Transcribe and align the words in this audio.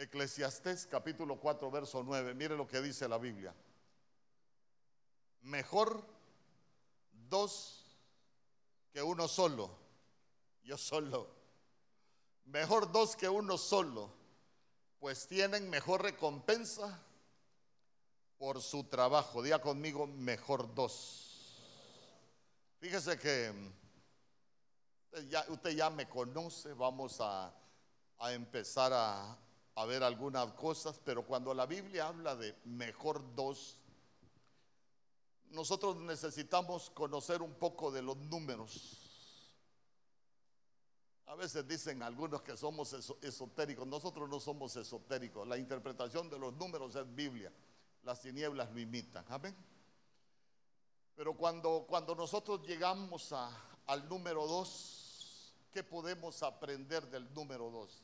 Eclesiastés 0.00 0.86
capítulo 0.86 1.36
4, 1.38 1.70
verso 1.70 2.02
9. 2.02 2.32
Mire 2.32 2.56
lo 2.56 2.66
que 2.66 2.80
dice 2.80 3.06
la 3.06 3.18
Biblia. 3.18 3.54
Mejor 5.42 6.02
dos 7.28 7.84
que 8.94 9.02
uno 9.02 9.28
solo. 9.28 9.70
Yo 10.62 10.78
solo. 10.78 11.28
Mejor 12.46 12.90
dos 12.90 13.14
que 13.14 13.28
uno 13.28 13.58
solo, 13.58 14.10
pues 14.98 15.26
tienen 15.26 15.68
mejor 15.68 16.02
recompensa 16.02 16.98
por 18.38 18.62
su 18.62 18.84
trabajo. 18.84 19.42
Diga 19.42 19.60
conmigo, 19.60 20.06
mejor 20.06 20.74
dos. 20.74 21.60
Fíjese 22.78 23.18
que 23.18 23.52
ya, 25.28 25.44
usted 25.48 25.72
ya 25.72 25.90
me 25.90 26.08
conoce, 26.08 26.72
vamos 26.72 27.20
a, 27.20 27.54
a 28.18 28.32
empezar 28.32 28.92
a, 28.94 29.38
a 29.76 29.84
ver 29.84 30.02
algunas 30.02 30.52
cosas, 30.52 31.00
pero 31.04 31.24
cuando 31.24 31.54
la 31.54 31.66
Biblia 31.66 32.08
habla 32.08 32.36
de 32.36 32.54
mejor 32.64 33.34
dos, 33.34 33.76
nosotros 35.50 35.96
necesitamos 35.96 36.90
conocer 36.90 37.42
un 37.42 37.54
poco 37.54 37.90
de 37.90 38.02
los 38.02 38.16
números. 38.16 38.96
A 41.26 41.34
veces 41.36 41.66
dicen 41.66 42.02
algunos 42.02 42.42
que 42.42 42.56
somos 42.56 42.92
esotéricos, 43.22 43.86
nosotros 43.86 44.28
no 44.28 44.40
somos 44.40 44.74
esotéricos, 44.76 45.46
la 45.46 45.56
interpretación 45.56 46.28
de 46.28 46.38
los 46.38 46.52
números 46.54 46.96
es 46.96 47.14
Biblia, 47.14 47.52
las 48.02 48.20
tinieblas 48.20 48.70
lo 48.72 48.80
imitan, 48.80 49.24
amén. 49.28 49.56
Pero 51.14 51.36
cuando, 51.36 51.84
cuando 51.88 52.14
nosotros 52.14 52.66
llegamos 52.66 53.32
a, 53.32 53.50
al 53.86 54.08
número 54.08 54.46
dos, 54.46 55.54
¿qué 55.72 55.84
podemos 55.84 56.42
aprender 56.42 57.08
del 57.08 57.32
número 57.32 57.70
dos? 57.70 58.02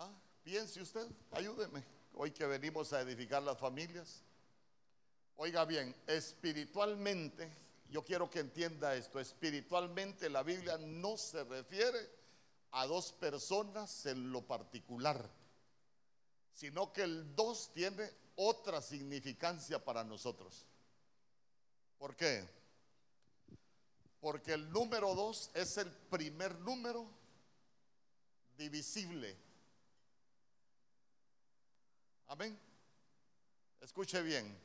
¿Ah? 0.00 0.10
Piense 0.42 0.80
usted, 0.80 1.06
ayúdeme. 1.30 1.84
Hoy 2.14 2.30
que 2.30 2.46
venimos 2.46 2.90
a 2.94 3.02
edificar 3.02 3.42
las 3.42 3.58
familias. 3.58 4.22
Oiga 5.36 5.66
bien, 5.66 5.94
espiritualmente, 6.06 7.52
yo 7.90 8.02
quiero 8.02 8.30
que 8.30 8.40
entienda 8.40 8.94
esto, 8.94 9.20
espiritualmente 9.20 10.30
la 10.30 10.42
Biblia 10.42 10.78
no 10.78 11.18
se 11.18 11.44
refiere 11.44 11.98
a 12.70 12.86
dos 12.86 13.12
personas 13.12 14.06
en 14.06 14.32
lo 14.32 14.40
particular, 14.40 15.22
sino 16.54 16.94
que 16.94 17.02
el 17.02 17.36
dos 17.36 17.70
tiene 17.74 18.10
otra 18.36 18.80
significancia 18.80 19.84
para 19.84 20.02
nosotros. 20.02 20.64
¿Por 21.98 22.16
qué? 22.16 22.48
Porque 24.18 24.54
el 24.54 24.72
número 24.72 25.14
dos 25.14 25.50
es 25.52 25.76
el 25.76 25.92
primer 25.92 26.58
número 26.60 27.06
divisible 28.56 29.49
Amén. 32.30 32.56
Escuche 33.80 34.22
bien. 34.22 34.56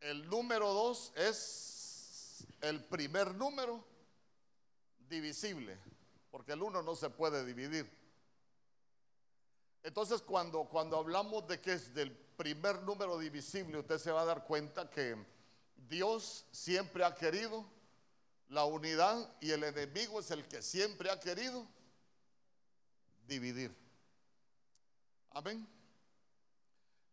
El 0.00 0.28
número 0.28 0.72
dos 0.72 1.12
es 1.14 2.44
el 2.60 2.82
primer 2.82 3.36
número 3.36 3.84
divisible, 5.08 5.78
porque 6.32 6.54
el 6.54 6.62
uno 6.62 6.82
no 6.82 6.96
se 6.96 7.08
puede 7.08 7.44
dividir. 7.44 7.88
Entonces, 9.84 10.22
cuando, 10.22 10.64
cuando 10.64 10.96
hablamos 10.96 11.46
de 11.46 11.60
que 11.60 11.74
es 11.74 11.94
del 11.94 12.10
primer 12.10 12.82
número 12.82 13.16
divisible, 13.16 13.78
usted 13.78 13.98
se 13.98 14.10
va 14.10 14.22
a 14.22 14.24
dar 14.24 14.44
cuenta 14.44 14.90
que 14.90 15.16
Dios 15.88 16.46
siempre 16.50 17.04
ha 17.04 17.14
querido 17.14 17.64
la 18.48 18.64
unidad 18.64 19.36
y 19.40 19.52
el 19.52 19.62
enemigo 19.62 20.18
es 20.18 20.32
el 20.32 20.48
que 20.48 20.60
siempre 20.60 21.12
ha 21.12 21.20
querido 21.20 21.64
dividir. 23.28 23.72
Amén. 25.30 25.64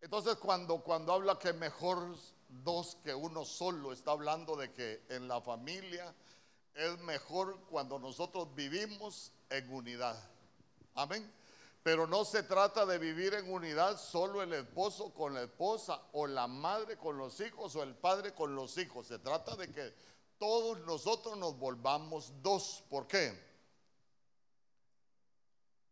Entonces 0.01 0.35
cuando, 0.35 0.81
cuando 0.81 1.13
habla 1.13 1.37
que 1.37 1.53
mejor 1.53 2.15
dos 2.47 2.97
que 3.03 3.13
uno 3.13 3.45
solo, 3.45 3.91
está 3.91 4.11
hablando 4.11 4.55
de 4.55 4.71
que 4.71 5.03
en 5.09 5.27
la 5.27 5.41
familia 5.41 6.13
es 6.73 6.99
mejor 6.99 7.59
cuando 7.69 7.99
nosotros 7.99 8.53
vivimos 8.55 9.31
en 9.49 9.71
unidad. 9.71 10.17
Amén. 10.95 11.31
Pero 11.83 12.07
no 12.07 12.25
se 12.25 12.43
trata 12.43 12.85
de 12.85 12.97
vivir 12.97 13.33
en 13.33 13.51
unidad 13.51 13.97
solo 13.97 14.41
el 14.41 14.53
esposo 14.53 15.13
con 15.13 15.33
la 15.33 15.43
esposa 15.43 16.01
o 16.13 16.27
la 16.27 16.47
madre 16.47 16.97
con 16.97 17.17
los 17.17 17.39
hijos 17.39 17.75
o 17.75 17.83
el 17.83 17.95
padre 17.95 18.33
con 18.33 18.55
los 18.55 18.77
hijos. 18.77 19.07
Se 19.07 19.19
trata 19.19 19.55
de 19.55 19.71
que 19.71 19.93
todos 20.37 20.79
nosotros 20.81 21.37
nos 21.37 21.57
volvamos 21.57 22.31
dos. 22.41 22.83
¿Por 22.89 23.07
qué? 23.07 23.48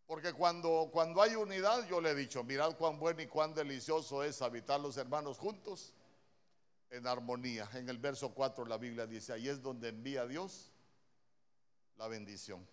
Porque 0.08 0.32
cuando, 0.32 0.90
cuando 0.92 1.22
hay 1.22 1.36
unidad, 1.36 1.86
yo 1.88 2.00
le 2.00 2.12
he 2.12 2.16
dicho, 2.16 2.42
mirad 2.44 2.78
cuán 2.78 2.98
bueno 2.98 3.22
y 3.22 3.28
cuán 3.28 3.54
delicioso 3.54 4.24
es 4.24 4.42
habitar 4.42 4.80
los 4.80 4.96
hermanos 4.96 5.38
juntos 5.38 5.94
en 6.90 7.06
armonía. 7.06 7.70
En 7.74 7.90
el 7.90 7.98
verso 7.98 8.34
4 8.34 8.66
la 8.66 8.78
Biblia 8.78 9.06
dice, 9.06 9.34
ahí 9.34 9.50
es 9.50 9.62
donde 9.62 9.90
envía 9.90 10.26
Dios 10.26 10.72
la 11.98 12.08
bendición. 12.08 12.66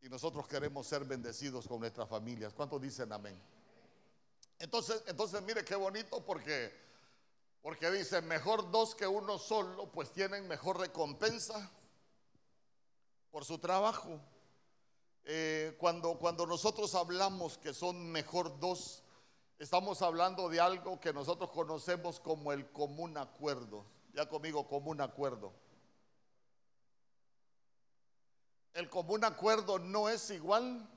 Y 0.00 0.08
nosotros 0.08 0.48
queremos 0.48 0.86
ser 0.86 1.04
bendecidos 1.04 1.68
con 1.68 1.80
nuestras 1.80 2.08
familias. 2.08 2.54
¿Cuántos 2.54 2.80
dicen 2.80 3.12
amén? 3.12 3.38
Entonces, 4.58 5.02
entonces 5.06 5.42
mire 5.42 5.66
qué 5.66 5.74
bonito 5.74 6.24
porque, 6.24 6.72
porque 7.60 7.90
dice, 7.90 8.22
mejor 8.22 8.70
dos 8.70 8.94
que 8.94 9.06
uno 9.06 9.38
solo, 9.38 9.92
pues 9.92 10.10
tienen 10.12 10.48
mejor 10.48 10.80
recompensa 10.80 11.70
por 13.30 13.44
su 13.44 13.58
trabajo. 13.58 14.18
Eh, 15.28 15.74
cuando, 15.78 16.16
cuando 16.20 16.46
nosotros 16.46 16.94
hablamos 16.94 17.58
que 17.58 17.74
son 17.74 18.12
mejor 18.12 18.60
dos, 18.60 19.02
estamos 19.58 20.00
hablando 20.00 20.48
de 20.48 20.60
algo 20.60 21.00
que 21.00 21.12
nosotros 21.12 21.50
conocemos 21.50 22.20
como 22.20 22.52
el 22.52 22.70
común 22.70 23.18
acuerdo. 23.18 23.84
Ya 24.14 24.28
conmigo, 24.28 24.68
común 24.68 25.00
acuerdo. 25.00 25.52
El 28.72 28.88
común 28.88 29.24
acuerdo 29.24 29.80
no 29.80 30.08
es 30.08 30.30
igual 30.30 30.88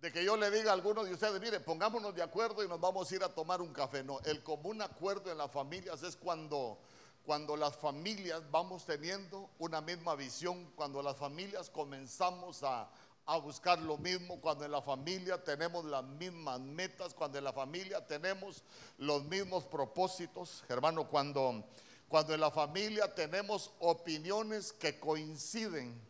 de 0.00 0.12
que 0.12 0.22
yo 0.22 0.36
le 0.36 0.50
diga 0.50 0.72
a 0.72 0.74
alguno 0.74 1.02
de 1.02 1.14
ustedes, 1.14 1.40
mire, 1.40 1.58
pongámonos 1.60 2.14
de 2.14 2.22
acuerdo 2.22 2.62
y 2.62 2.68
nos 2.68 2.78
vamos 2.78 3.10
a 3.10 3.14
ir 3.14 3.24
a 3.24 3.34
tomar 3.34 3.62
un 3.62 3.72
café. 3.72 4.04
No, 4.04 4.20
el 4.26 4.42
común 4.42 4.82
acuerdo 4.82 5.32
en 5.32 5.38
las 5.38 5.50
familias 5.50 6.02
es 6.02 6.16
cuando, 6.16 6.78
cuando 7.24 7.56
las 7.56 7.76
familias 7.76 8.42
vamos 8.50 8.84
teniendo 8.84 9.48
una 9.58 9.80
misma 9.80 10.14
visión, 10.16 10.70
cuando 10.74 11.02
las 11.02 11.16
familias 11.16 11.70
comenzamos 11.70 12.62
a, 12.62 12.90
a 13.26 13.38
buscar 13.38 13.80
lo 13.80 13.98
mismo, 13.98 14.40
cuando 14.40 14.64
en 14.64 14.70
la 14.70 14.80
familia 14.80 15.42
tenemos 15.42 15.84
las 15.84 16.04
mismas 16.04 16.60
metas, 16.60 17.12
cuando 17.12 17.38
en 17.38 17.44
la 17.44 17.52
familia 17.52 18.06
tenemos 18.06 18.62
los 18.98 19.24
mismos 19.24 19.64
propósitos, 19.64 20.64
hermano, 20.68 21.08
cuando, 21.08 21.64
cuando 22.08 22.34
en 22.34 22.40
la 22.40 22.52
familia 22.52 23.12
tenemos 23.12 23.72
opiniones 23.80 24.72
que 24.72 25.00
coinciden. 25.00 26.00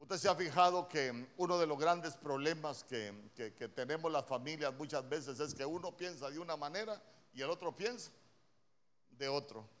Usted 0.00 0.16
se 0.18 0.28
ha 0.28 0.34
fijado 0.34 0.88
que 0.88 1.28
uno 1.36 1.58
de 1.58 1.66
los 1.66 1.78
grandes 1.78 2.16
problemas 2.16 2.82
que, 2.82 3.14
que 3.36 3.68
tenemos 3.68 4.10
las 4.10 4.26
familias 4.26 4.74
muchas 4.74 5.08
veces 5.08 5.38
es 5.38 5.54
que 5.54 5.64
uno 5.64 5.96
piensa 5.96 6.28
de 6.28 6.40
una 6.40 6.56
manera 6.56 7.00
y 7.32 7.40
el 7.40 7.50
otro 7.50 7.74
piensa 7.74 8.10
de 9.10 9.28
otro. 9.28 9.75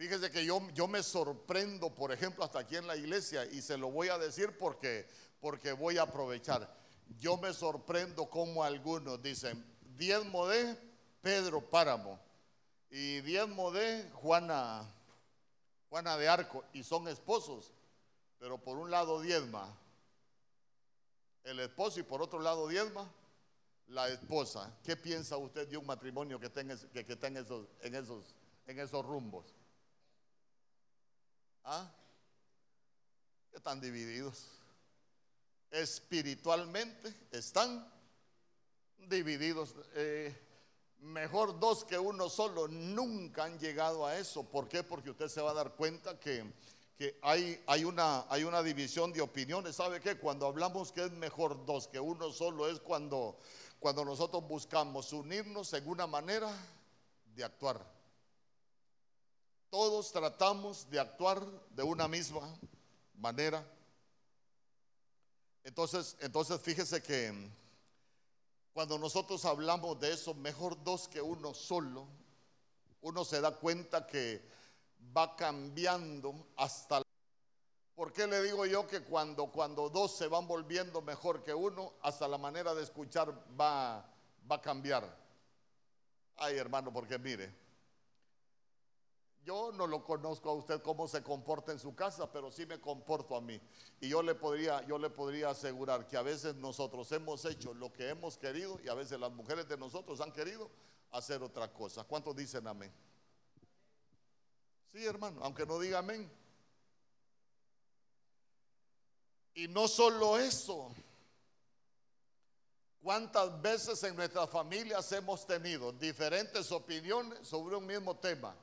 Fíjese 0.00 0.30
que 0.30 0.46
yo, 0.46 0.66
yo 0.72 0.88
me 0.88 1.02
sorprendo, 1.02 1.94
por 1.94 2.10
ejemplo, 2.10 2.42
hasta 2.42 2.60
aquí 2.60 2.74
en 2.74 2.86
la 2.86 2.96
iglesia, 2.96 3.44
y 3.44 3.60
se 3.60 3.76
lo 3.76 3.90
voy 3.90 4.08
a 4.08 4.16
decir 4.16 4.56
porque, 4.56 5.06
porque 5.42 5.72
voy 5.72 5.98
a 5.98 6.04
aprovechar. 6.04 6.74
Yo 7.18 7.36
me 7.36 7.52
sorprendo 7.52 8.30
como 8.30 8.64
algunos 8.64 9.22
dicen, 9.22 9.62
diezmo 9.98 10.48
de 10.48 10.74
Pedro 11.20 11.60
Páramo 11.60 12.18
y 12.88 13.20
diezmo 13.20 13.70
de 13.72 14.08
Juana, 14.14 14.90
Juana 15.90 16.16
de 16.16 16.30
Arco, 16.30 16.64
y 16.72 16.82
son 16.82 17.06
esposos, 17.06 17.70
pero 18.38 18.56
por 18.56 18.78
un 18.78 18.90
lado 18.90 19.20
diezma 19.20 19.76
el 21.44 21.60
esposo 21.60 22.00
y 22.00 22.04
por 22.04 22.22
otro 22.22 22.40
lado 22.40 22.68
diezma 22.68 23.06
la 23.88 24.08
esposa. 24.08 24.74
¿Qué 24.82 24.96
piensa 24.96 25.36
usted 25.36 25.68
de 25.68 25.76
un 25.76 25.84
matrimonio 25.84 26.40
que 26.40 26.50
que, 26.50 27.04
que 27.04 27.18
esos, 27.36 27.68
en, 27.82 27.94
esos, 27.96 28.34
en 28.66 28.78
esos 28.78 29.04
rumbos? 29.04 29.59
¿Ah? 31.64 31.90
Están 33.52 33.80
divididos. 33.80 34.46
Espiritualmente 35.70 37.14
están 37.30 37.86
divididos. 39.08 39.74
Eh, 39.94 40.36
mejor 41.00 41.58
dos 41.60 41.84
que 41.84 41.98
uno 41.98 42.28
solo. 42.28 42.68
Nunca 42.68 43.44
han 43.44 43.58
llegado 43.58 44.06
a 44.06 44.16
eso. 44.18 44.44
¿Por 44.44 44.68
qué? 44.68 44.82
Porque 44.82 45.10
usted 45.10 45.28
se 45.28 45.40
va 45.40 45.50
a 45.50 45.54
dar 45.54 45.74
cuenta 45.74 46.18
que, 46.18 46.44
hay, 47.22 47.62
hay, 47.66 47.84
una, 47.84 48.26
hay 48.28 48.44
una 48.44 48.62
división 48.62 49.12
de 49.12 49.20
opiniones. 49.20 49.76
¿Sabe 49.76 50.00
qué? 50.00 50.18
Cuando 50.18 50.46
hablamos 50.46 50.92
que 50.92 51.04
es 51.04 51.12
mejor 51.12 51.64
dos 51.66 51.88
que 51.88 52.00
uno 52.00 52.32
solo 52.32 52.68
es 52.68 52.80
cuando, 52.80 53.38
cuando 53.78 54.04
nosotros 54.04 54.46
buscamos 54.46 55.12
unirnos 55.12 55.72
en 55.72 55.88
una 55.88 56.06
manera 56.06 56.50
de 57.34 57.44
actuar. 57.44 57.99
Todos 59.70 60.10
tratamos 60.10 60.90
de 60.90 60.98
actuar 60.98 61.40
de 61.70 61.84
una 61.84 62.08
misma 62.08 62.58
manera. 63.14 63.64
Entonces, 65.62 66.16
entonces 66.20 66.60
fíjese 66.60 67.00
que 67.00 67.32
cuando 68.72 68.98
nosotros 68.98 69.44
hablamos 69.44 70.00
de 70.00 70.12
eso, 70.12 70.34
mejor 70.34 70.82
dos 70.82 71.06
que 71.06 71.22
uno 71.22 71.54
solo, 71.54 72.08
uno 73.02 73.24
se 73.24 73.40
da 73.40 73.56
cuenta 73.56 74.06
que 74.06 74.44
va 75.16 75.36
cambiando 75.36 76.48
hasta... 76.56 77.02
¿Por 77.94 78.12
qué 78.12 78.26
le 78.26 78.42
digo 78.42 78.66
yo 78.66 78.88
que 78.88 79.02
cuando, 79.02 79.52
cuando 79.52 79.88
dos 79.88 80.16
se 80.16 80.26
van 80.26 80.48
volviendo 80.48 81.00
mejor 81.02 81.44
que 81.44 81.54
uno, 81.54 81.92
hasta 82.02 82.26
la 82.26 82.38
manera 82.38 82.74
de 82.74 82.82
escuchar 82.82 83.32
va, 83.60 84.04
va 84.50 84.56
a 84.56 84.60
cambiar? 84.60 85.16
Ay, 86.36 86.56
hermano, 86.56 86.92
porque 86.92 87.18
mire, 87.18 87.54
yo 89.44 89.72
no 89.72 89.86
lo 89.86 90.04
conozco 90.04 90.50
a 90.50 90.54
usted 90.54 90.82
cómo 90.82 91.08
se 91.08 91.22
comporta 91.22 91.72
en 91.72 91.78
su 91.78 91.94
casa, 91.94 92.30
pero 92.30 92.50
sí 92.50 92.66
me 92.66 92.80
comporto 92.80 93.34
a 93.34 93.40
mí. 93.40 93.60
Y 94.00 94.08
yo 94.08 94.22
le 94.22 94.34
podría, 94.34 94.86
yo 94.86 94.98
le 94.98 95.08
podría 95.10 95.50
asegurar 95.50 96.06
que 96.06 96.16
a 96.16 96.22
veces 96.22 96.54
nosotros 96.56 97.10
hemos 97.12 97.44
hecho 97.44 97.72
lo 97.72 97.92
que 97.92 98.10
hemos 98.10 98.36
querido 98.36 98.78
y 98.84 98.88
a 98.88 98.94
veces 98.94 99.18
las 99.18 99.32
mujeres 99.32 99.66
de 99.68 99.76
nosotros 99.76 100.20
han 100.20 100.32
querido 100.32 100.70
hacer 101.12 101.42
otra 101.42 101.72
cosa. 101.72 102.04
¿Cuántos 102.04 102.36
dicen 102.36 102.66
amén? 102.66 102.92
Sí, 104.92 105.04
hermano, 105.06 105.40
aunque 105.42 105.64
no 105.64 105.78
diga 105.78 106.00
amén. 106.00 106.30
Y 109.54 109.68
no 109.68 109.88
solo 109.88 110.38
eso. 110.38 110.94
¿Cuántas 113.02 113.60
veces 113.62 114.02
en 114.04 114.14
nuestras 114.14 114.50
familias 114.50 115.10
hemos 115.12 115.46
tenido 115.46 115.90
diferentes 115.92 116.70
opiniones 116.70 117.48
sobre 117.48 117.76
un 117.76 117.86
mismo 117.86 118.14
tema? 118.18 118.54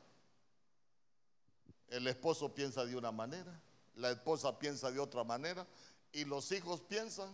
El 1.89 2.07
esposo 2.07 2.54
piensa 2.54 2.86
de 2.86 2.95
una 2.95 3.12
manera, 3.12 3.62
la 3.95 4.12
esposa 4.12 4.57
piensa 4.60 4.92
de 4.92 5.00
otra 5.00 5.24
manera 5.24 5.66
y 6.12 6.25
los 6.25 6.51
hijos 6.51 6.81
piensan 6.81 7.30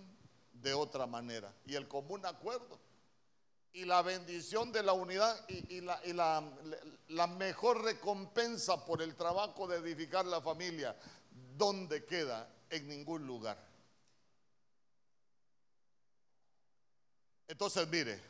de 0.53 0.73
otra 0.73 1.07
manera. 1.07 1.53
Y 1.65 1.75
el 1.75 1.87
común 1.87 2.25
acuerdo 2.25 2.79
y 3.73 3.85
la 3.85 4.03
bendición 4.03 4.71
de 4.71 4.83
la 4.83 4.93
unidad 4.93 5.35
y, 5.49 5.81
la, 5.81 5.99
la, 7.07 7.27
mejor 7.27 7.83
recompensa 7.83 8.85
por 8.85 9.01
el 9.01 9.15
trabajo 9.15 9.67
de 9.67 9.77
edificar 9.77 10.25
la 10.25 10.41
familia, 10.41 10.95
¿dónde 11.57 12.05
queda? 12.05 12.47
En 12.69 12.87
ningún 12.87 13.25
lugar. 13.25 13.57
Entonces, 17.47 17.87
mire, 17.87 18.21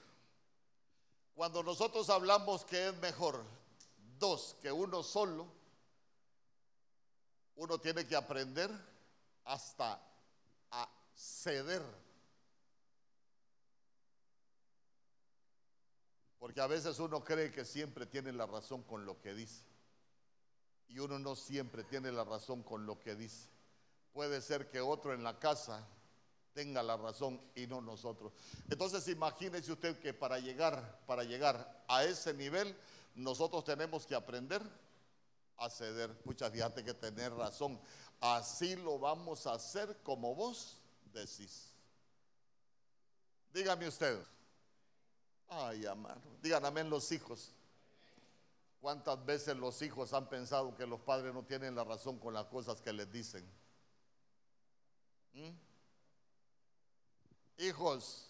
cuando 1.35 1.61
nosotros 1.61 2.09
hablamos 2.09 2.63
que 2.63 2.89
es 2.89 2.97
mejor 2.97 3.43
dos 4.17 4.55
que 4.61 4.71
uno 4.71 5.03
solo, 5.03 5.47
uno 7.55 7.79
tiene 7.79 8.05
que 8.05 8.15
aprender 8.15 8.69
hasta 9.45 10.01
a 10.71 10.89
ceder. 11.15 11.83
Porque 16.39 16.61
a 16.61 16.67
veces 16.67 16.99
uno 16.99 17.23
cree 17.23 17.51
que 17.51 17.63
siempre 17.63 18.05
tiene 18.05 18.33
la 18.33 18.45
razón 18.45 18.83
con 18.83 19.05
lo 19.05 19.19
que 19.21 19.33
dice. 19.33 19.63
Y 20.89 20.99
uno 20.99 21.17
no 21.17 21.35
siempre 21.35 21.83
tiene 21.83 22.11
la 22.11 22.23
razón 22.23 22.63
con 22.63 22.85
lo 22.85 22.99
que 22.99 23.15
dice. 23.15 23.47
Puede 24.11 24.41
ser 24.41 24.69
que 24.69 24.81
otro 24.81 25.13
en 25.13 25.23
la 25.23 25.39
casa 25.39 25.87
tenga 26.53 26.83
la 26.83 26.97
razón 26.97 27.41
y 27.55 27.65
no 27.65 27.81
nosotros. 27.81 28.33
Entonces 28.69 29.07
imagínese 29.07 29.71
usted 29.71 29.99
que 29.99 30.13
para 30.13 30.39
llegar, 30.39 31.01
para 31.07 31.23
llegar 31.23 31.83
a 31.87 32.03
ese 32.03 32.33
nivel, 32.33 32.75
nosotros 33.15 33.63
tenemos 33.63 34.05
que 34.05 34.15
aprender 34.15 34.61
a 35.57 35.69
ceder. 35.69 36.15
Pucha, 36.21 36.49
fíjate 36.49 36.83
que 36.83 36.93
tener 36.93 37.33
razón. 37.33 37.79
Así 38.19 38.75
lo 38.75 38.99
vamos 38.99 39.45
a 39.47 39.53
hacer 39.53 39.97
como 40.03 40.33
vos 40.35 40.77
decís. 41.13 41.73
Dígame 43.53 43.87
usted. 43.87 44.19
Ay, 45.49 45.85
amado. 45.85 46.21
Díganme 46.41 46.83
los 46.85 47.11
hijos. 47.11 47.51
¿Cuántas 48.81 49.23
veces 49.25 49.55
los 49.55 49.81
hijos 49.81 50.11
han 50.13 50.27
pensado 50.27 50.75
que 50.75 50.85
los 50.85 50.99
padres 50.99 51.33
no 51.33 51.43
tienen 51.43 51.75
la 51.75 51.83
razón 51.83 52.19
con 52.19 52.33
las 52.33 52.45
cosas 52.47 52.81
que 52.81 52.91
les 52.91 53.09
dicen? 53.11 53.49
¿Mm? 55.33 55.51
Hijos, 57.59 58.29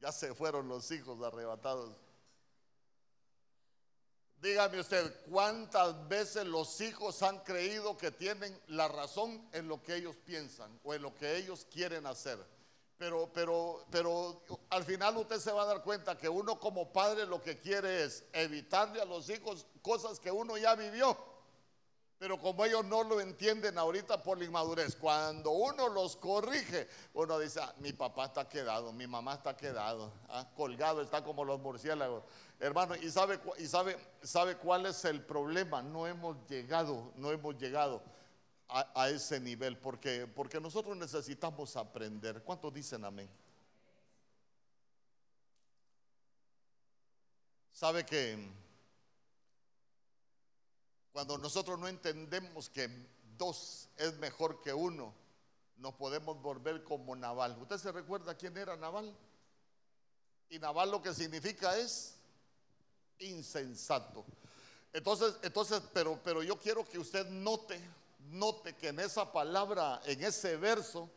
ya 0.00 0.10
se 0.10 0.34
fueron 0.34 0.66
los 0.68 0.90
hijos 0.90 1.22
arrebatados. 1.22 1.94
Dígame 4.40 4.80
usted, 4.80 5.14
¿cuántas 5.30 6.08
veces 6.08 6.46
los 6.46 6.80
hijos 6.80 7.22
han 7.22 7.40
creído 7.40 7.98
que 7.98 8.10
tienen 8.10 8.58
la 8.68 8.88
razón 8.88 9.46
en 9.52 9.68
lo 9.68 9.82
que 9.82 9.96
ellos 9.96 10.16
piensan 10.24 10.80
o 10.82 10.94
en 10.94 11.02
lo 11.02 11.14
que 11.14 11.36
ellos 11.36 11.66
quieren 11.70 12.06
hacer? 12.06 12.38
Pero, 12.96 13.30
pero, 13.34 13.84
pero 13.90 14.42
al 14.70 14.84
final 14.84 15.18
usted 15.18 15.38
se 15.38 15.52
va 15.52 15.62
a 15.62 15.66
dar 15.66 15.82
cuenta 15.82 16.16
que 16.16 16.28
uno 16.28 16.58
como 16.58 16.90
padre 16.90 17.26
lo 17.26 17.42
que 17.42 17.58
quiere 17.58 18.04
es 18.04 18.24
evitarle 18.32 19.02
a 19.02 19.04
los 19.04 19.28
hijos 19.28 19.66
cosas 19.82 20.18
que 20.18 20.30
uno 20.30 20.56
ya 20.56 20.74
vivió. 20.74 21.16
Pero 22.20 22.38
como 22.38 22.66
ellos 22.66 22.84
no 22.84 23.02
lo 23.02 23.18
entienden 23.18 23.78
ahorita 23.78 24.22
por 24.22 24.36
la 24.36 24.44
inmadurez, 24.44 24.94
cuando 24.94 25.52
uno 25.52 25.88
los 25.88 26.16
corrige, 26.16 26.86
uno 27.14 27.38
dice, 27.38 27.60
ah, 27.62 27.74
mi 27.78 27.94
papá 27.94 28.26
está 28.26 28.46
quedado, 28.46 28.92
mi 28.92 29.06
mamá 29.06 29.36
está 29.36 29.56
quedado, 29.56 30.12
ah, 30.28 30.46
colgado, 30.54 31.00
está 31.00 31.24
como 31.24 31.46
los 31.46 31.58
murciélagos. 31.60 32.22
Hermano, 32.58 32.94
¿y, 32.94 33.10
sabe, 33.10 33.40
y 33.56 33.66
sabe, 33.66 33.96
sabe 34.22 34.58
cuál 34.58 34.84
es 34.84 35.02
el 35.06 35.24
problema? 35.24 35.80
No 35.80 36.06
hemos 36.06 36.36
llegado, 36.46 37.10
no 37.16 37.30
hemos 37.30 37.56
llegado 37.56 38.02
a, 38.68 39.08
ese 39.08 39.40
nivel, 39.40 39.78
porque, 39.78 40.26
porque 40.26 40.60
nosotros 40.60 40.94
necesitamos 40.98 41.74
aprender. 41.74 42.42
¿Cuántos 42.42 42.74
dicen 42.74 43.02
amén? 43.02 43.30
¿Sabe 47.72 48.04
que 48.04 48.60
cuando 51.20 51.36
nosotros 51.36 51.78
no 51.78 51.86
entendemos 51.86 52.70
que 52.70 52.88
dos 53.36 53.90
es 53.98 54.16
mejor 54.20 54.62
que 54.62 54.72
uno, 54.72 55.12
nos 55.76 55.92
podemos 55.92 56.40
volver 56.40 56.82
como 56.82 57.14
Naval. 57.14 57.58
¿Usted 57.60 57.76
se 57.76 57.92
recuerda 57.92 58.34
quién 58.38 58.56
era 58.56 58.74
Naval? 58.74 59.14
Y 60.48 60.58
Naval 60.58 60.90
lo 60.90 61.02
que 61.02 61.12
significa 61.12 61.76
es 61.76 62.14
insensato. 63.18 64.24
Entonces, 64.94 65.34
entonces, 65.42 65.82
pero, 65.92 66.18
pero 66.24 66.42
yo 66.42 66.58
quiero 66.58 66.88
que 66.88 66.98
usted 66.98 67.28
note, 67.28 67.78
note 68.30 68.74
que 68.76 68.88
en 68.88 69.00
esa 69.00 69.30
palabra, 69.30 70.00
en 70.06 70.24
ese 70.24 70.56
verso, 70.56 71.10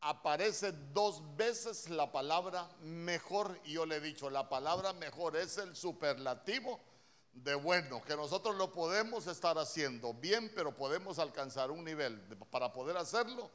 aparece 0.00 0.70
dos 0.92 1.24
veces 1.36 1.90
la 1.90 2.12
palabra 2.12 2.70
mejor. 2.82 3.58
Y 3.64 3.72
yo 3.72 3.84
le 3.84 3.96
he 3.96 4.00
dicho, 4.00 4.30
la 4.30 4.48
palabra 4.48 4.92
mejor 4.92 5.36
es 5.36 5.58
el 5.58 5.74
superlativo 5.74 6.78
de 7.32 7.54
bueno, 7.54 8.02
que 8.02 8.16
nosotros 8.16 8.56
lo 8.56 8.72
podemos 8.72 9.26
estar 9.26 9.58
haciendo 9.58 10.14
bien, 10.14 10.52
pero 10.54 10.76
podemos 10.76 11.18
alcanzar 11.18 11.70
un 11.70 11.84
nivel 11.84 12.18
para 12.50 12.72
poder 12.72 12.96
hacerlo 12.96 13.50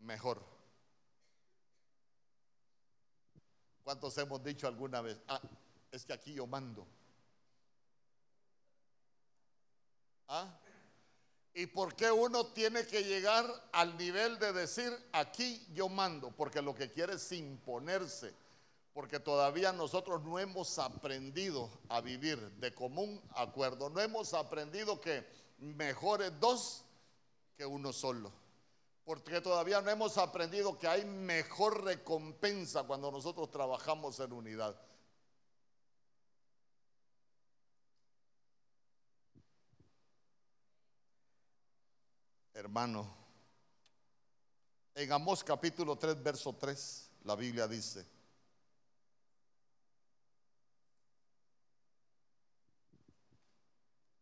mejor. 0.00 0.44
¿Cuántos 3.82 4.16
hemos 4.18 4.42
dicho 4.44 4.66
alguna 4.66 5.00
vez? 5.00 5.18
Ah, 5.26 5.40
es 5.90 6.04
que 6.04 6.12
aquí 6.12 6.34
yo 6.34 6.46
mando. 6.46 6.86
¿Ah? 10.28 10.58
¿Y 11.54 11.66
por 11.66 11.96
qué 11.96 12.10
uno 12.12 12.46
tiene 12.46 12.86
que 12.86 13.02
llegar 13.02 13.44
al 13.72 13.96
nivel 13.96 14.38
de 14.38 14.52
decir 14.52 14.96
aquí 15.12 15.66
yo 15.72 15.88
mando? 15.88 16.30
Porque 16.30 16.62
lo 16.62 16.74
que 16.74 16.90
quiere 16.90 17.14
es 17.14 17.32
imponerse 17.32 18.32
porque 18.92 19.20
todavía 19.20 19.72
nosotros 19.72 20.22
no 20.22 20.38
hemos 20.38 20.78
aprendido 20.78 21.70
a 21.88 22.00
vivir 22.00 22.38
de 22.58 22.74
común 22.74 23.22
acuerdo, 23.36 23.88
no 23.88 24.00
hemos 24.00 24.34
aprendido 24.34 25.00
que 25.00 25.24
mejor 25.58 26.22
es 26.22 26.38
dos 26.40 26.84
que 27.56 27.64
uno 27.64 27.92
solo, 27.92 28.32
porque 29.04 29.40
todavía 29.40 29.80
no 29.80 29.90
hemos 29.90 30.18
aprendido 30.18 30.78
que 30.78 30.88
hay 30.88 31.04
mejor 31.04 31.84
recompensa 31.84 32.82
cuando 32.84 33.10
nosotros 33.10 33.50
trabajamos 33.50 34.18
en 34.20 34.32
unidad. 34.32 34.80
Hermano, 42.52 43.08
en 44.94 45.12
Amós 45.12 45.42
capítulo 45.42 45.96
3, 45.96 46.22
verso 46.22 46.54
3, 46.54 47.10
la 47.24 47.34
Biblia 47.34 47.66
dice, 47.66 48.19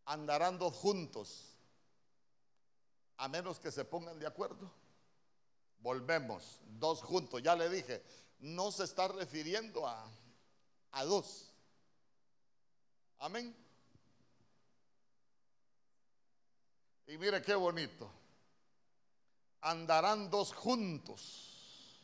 andarán 0.09 0.57
dos 0.57 0.73
juntos, 0.73 1.53
a 3.17 3.27
menos 3.27 3.59
que 3.59 3.71
se 3.71 3.85
pongan 3.85 4.17
de 4.17 4.25
acuerdo. 4.25 4.71
Volvemos, 5.81 6.59
dos 6.79 7.03
juntos, 7.03 7.43
ya 7.43 7.55
le 7.55 7.69
dije, 7.69 8.03
no 8.39 8.71
se 8.71 8.85
está 8.85 9.07
refiriendo 9.07 9.87
a, 9.87 10.03
a 10.93 11.05
dos. 11.05 11.53
Amén. 13.19 13.55
Y 17.05 17.15
mire 17.17 17.41
qué 17.43 17.53
bonito. 17.53 18.09
andarán 19.61 20.29
dos 20.31 20.53
juntos, 20.53 22.03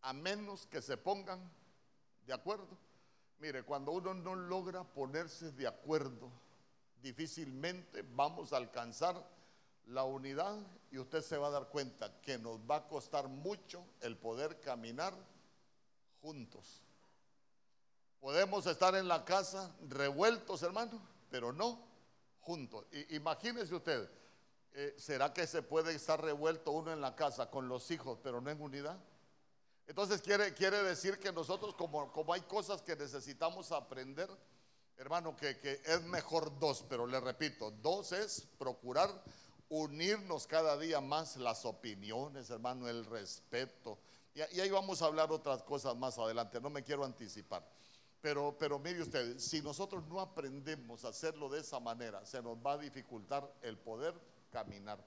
a 0.00 0.12
menos 0.14 0.66
que 0.66 0.80
se 0.80 0.96
pongan 0.96 1.52
de 2.26 2.32
acuerdo. 2.32 2.78
Mire, 3.38 3.62
cuando 3.64 3.92
uno 3.92 4.14
no 4.14 4.34
logra 4.34 4.84
ponerse 4.84 5.52
de 5.52 5.66
acuerdo, 5.66 6.30
difícilmente 7.02 8.02
vamos 8.02 8.52
a 8.52 8.56
alcanzar 8.56 9.22
la 9.86 10.04
unidad 10.04 10.56
y 10.90 10.98
usted 10.98 11.20
se 11.20 11.36
va 11.36 11.48
a 11.48 11.50
dar 11.50 11.68
cuenta 11.68 12.20
que 12.22 12.38
nos 12.38 12.58
va 12.60 12.76
a 12.76 12.88
costar 12.88 13.28
mucho 13.28 13.84
el 14.00 14.16
poder 14.16 14.60
caminar 14.60 15.14
juntos. 16.22 16.80
Podemos 18.20 18.66
estar 18.66 18.94
en 18.94 19.06
la 19.06 19.24
casa 19.24 19.74
revueltos, 19.88 20.62
hermano, 20.62 21.00
pero 21.30 21.52
no 21.52 21.78
juntos. 22.40 22.86
imagínese 23.10 23.74
usted, 23.74 24.08
eh, 24.72 24.94
¿será 24.98 25.32
que 25.32 25.46
se 25.46 25.62
puede 25.62 25.94
estar 25.94 26.22
revuelto 26.22 26.70
uno 26.70 26.92
en 26.92 27.00
la 27.00 27.14
casa 27.14 27.50
con 27.50 27.68
los 27.68 27.90
hijos, 27.90 28.18
pero 28.22 28.40
no 28.40 28.50
en 28.50 28.60
unidad? 28.60 28.98
Entonces 29.86 30.22
quiere, 30.22 30.54
quiere 30.54 30.82
decir 30.82 31.18
que 31.18 31.32
nosotros, 31.32 31.74
como, 31.74 32.10
como 32.12 32.32
hay 32.32 32.40
cosas 32.42 32.82
que 32.82 32.96
necesitamos 32.96 33.70
aprender, 33.72 34.30
hermano, 34.96 35.36
que, 35.36 35.58
que 35.58 35.80
es 35.84 36.02
mejor 36.04 36.58
dos, 36.58 36.84
pero 36.88 37.06
le 37.06 37.20
repito, 37.20 37.70
dos 37.70 38.12
es 38.12 38.46
procurar 38.58 39.10
unirnos 39.68 40.46
cada 40.46 40.78
día 40.78 41.00
más 41.00 41.36
las 41.36 41.64
opiniones, 41.64 42.48
hermano, 42.50 42.88
el 42.88 43.04
respeto. 43.04 43.98
Y, 44.34 44.40
y, 44.56 44.60
ahí 44.60 44.70
vamos 44.70 45.02
a 45.02 45.06
hablar 45.06 45.30
otras 45.30 45.62
cosas 45.62 45.96
más 45.96 46.18
adelante, 46.18 46.60
no 46.60 46.70
me 46.70 46.82
quiero 46.82 47.04
anticipar. 47.04 47.66
Pero, 48.22 48.56
pero 48.58 48.78
mire 48.78 49.02
usted, 49.02 49.38
si 49.38 49.60
nosotros 49.60 50.06
no 50.06 50.18
aprendemos 50.18 51.04
a 51.04 51.08
hacerlo 51.08 51.50
de 51.50 51.60
esa 51.60 51.78
manera, 51.78 52.24
se 52.24 52.40
nos 52.40 52.56
va 52.56 52.72
a 52.72 52.78
dificultar 52.78 53.46
el 53.60 53.76
poder 53.76 54.14
caminar. 54.50 54.98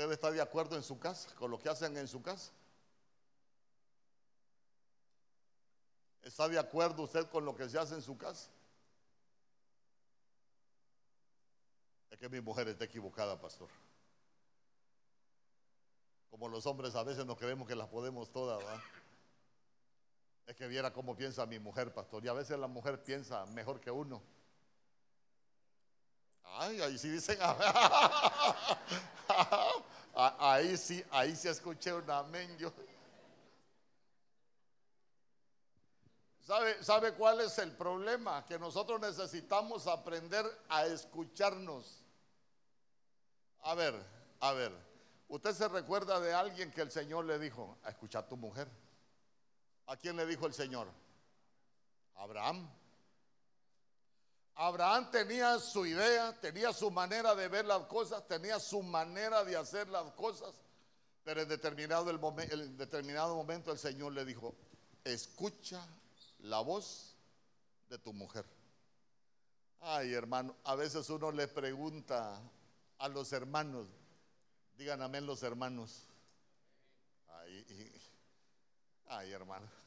¿Usted 0.00 0.12
está 0.12 0.30
de 0.30 0.40
acuerdo 0.40 0.76
en 0.76 0.82
su 0.82 0.98
casa, 0.98 1.28
con 1.34 1.50
lo 1.50 1.58
que 1.58 1.68
hacen 1.68 1.94
en 1.98 2.08
su 2.08 2.22
casa? 2.22 2.52
¿Está 6.22 6.48
de 6.48 6.58
acuerdo 6.58 7.02
usted 7.02 7.28
con 7.28 7.44
lo 7.44 7.54
que 7.54 7.68
se 7.68 7.78
hace 7.78 7.96
en 7.96 8.00
su 8.00 8.16
casa? 8.16 8.48
Es 12.08 12.18
que 12.18 12.30
mi 12.30 12.40
mujer 12.40 12.68
está 12.68 12.86
equivocada, 12.86 13.38
pastor. 13.38 13.68
Como 16.30 16.48
los 16.48 16.64
hombres 16.64 16.94
a 16.94 17.02
veces 17.02 17.26
nos 17.26 17.36
creemos 17.36 17.68
que 17.68 17.76
las 17.76 17.88
podemos 17.88 18.32
todas, 18.32 18.56
¿verdad? 18.56 18.80
Es 20.46 20.56
que 20.56 20.66
viera 20.66 20.94
cómo 20.94 21.14
piensa 21.14 21.44
mi 21.44 21.58
mujer, 21.58 21.92
pastor. 21.92 22.24
Y 22.24 22.28
a 22.28 22.32
veces 22.32 22.58
la 22.58 22.68
mujer 22.68 23.02
piensa 23.02 23.44
mejor 23.44 23.78
que 23.78 23.90
uno. 23.90 24.22
Ay, 26.42 26.80
ahí 26.80 26.96
sí 26.96 27.10
dicen. 27.10 27.38
ahí 30.26 30.76
sí, 30.76 31.04
ahí 31.10 31.34
sí 31.34 31.48
escuché 31.48 31.92
un 31.92 32.10
amén. 32.10 32.56
Yo. 32.58 32.72
¿Sabe, 36.46 36.82
¿Sabe 36.82 37.14
cuál 37.14 37.40
es 37.40 37.58
el 37.58 37.72
problema? 37.72 38.44
Que 38.44 38.58
nosotros 38.58 39.00
necesitamos 39.00 39.86
aprender 39.86 40.44
a 40.68 40.86
escucharnos. 40.86 42.04
A 43.62 43.74
ver, 43.74 43.94
a 44.40 44.52
ver. 44.52 44.72
¿Usted 45.28 45.52
se 45.52 45.68
recuerda 45.68 46.18
de 46.18 46.34
alguien 46.34 46.72
que 46.72 46.80
el 46.80 46.90
Señor 46.90 47.24
le 47.24 47.38
dijo, 47.38 47.78
a 47.84 47.90
escuchar 47.90 48.24
a 48.24 48.28
tu 48.28 48.36
mujer? 48.36 48.68
¿A 49.86 49.96
quién 49.96 50.16
le 50.16 50.26
dijo 50.26 50.46
el 50.46 50.54
Señor? 50.54 50.88
Abraham. 52.16 52.68
Abraham 54.54 55.10
tenía 55.10 55.58
su 55.58 55.86
idea, 55.86 56.38
tenía 56.40 56.72
su 56.72 56.90
manera 56.90 57.34
de 57.34 57.48
ver 57.48 57.64
las 57.64 57.86
cosas, 57.86 58.26
tenía 58.26 58.58
su 58.60 58.82
manera 58.82 59.44
de 59.44 59.56
hacer 59.56 59.88
las 59.88 60.12
cosas, 60.12 60.54
pero 61.24 61.42
en 61.42 61.48
determinado, 61.48 62.10
el 62.10 62.76
determinado 62.76 63.34
momento 63.34 63.72
el 63.72 63.78
Señor 63.78 64.12
le 64.12 64.24
dijo, 64.24 64.54
escucha 65.04 65.86
la 66.40 66.60
voz 66.60 67.14
de 67.88 67.98
tu 67.98 68.12
mujer. 68.12 68.44
Ay, 69.80 70.12
hermano, 70.12 70.56
a 70.64 70.74
veces 70.74 71.08
uno 71.08 71.32
le 71.32 71.48
pregunta 71.48 72.40
a 72.98 73.08
los 73.08 73.32
hermanos, 73.32 73.88
digan 74.76 75.00
amén 75.00 75.24
los 75.26 75.42
hermanos. 75.42 76.06
Ay 79.06 79.32
hermano. 79.32 79.79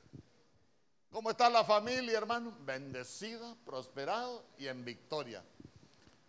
¿Cómo 1.14 1.30
está 1.30 1.48
la 1.48 1.64
familia, 1.64 2.18
hermano? 2.18 2.58
Bendecida, 2.62 3.56
prosperado 3.64 4.48
y 4.58 4.66
en 4.66 4.84
victoria. 4.84 5.46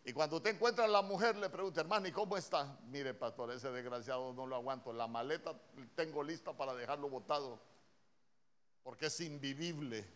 Y 0.05 0.13
cuando 0.13 0.37
usted 0.37 0.55
encuentra 0.55 0.85
a 0.85 0.89
la 0.89 1.01
mujer, 1.01 1.37
le 1.37 1.49
pregunta, 1.49 1.81
hermano, 1.81 2.07
¿y 2.07 2.13
cómo 2.13 2.37
está? 2.37 2.79
Mire, 2.89 3.15
pastor, 3.15 3.51
ese 3.53 3.71
desgraciado 3.71 4.35
no 4.35 4.47
lo 4.47 4.57
aguanto. 4.57 4.93
La 4.93 5.07
maleta 5.07 5.59
tengo 5.95 6.23
lista 6.23 6.53
para 6.53 6.75
dejarlo 6.75 7.09
botado, 7.09 7.59
porque 8.83 9.07
es 9.07 9.19
invivible. 9.21 10.07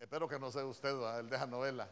Espero 0.00 0.28
que 0.28 0.40
no 0.40 0.50
sea 0.50 0.66
usted 0.66 0.90
el 1.20 1.30
de 1.30 1.36
esa 1.36 1.46
novela. 1.46 1.88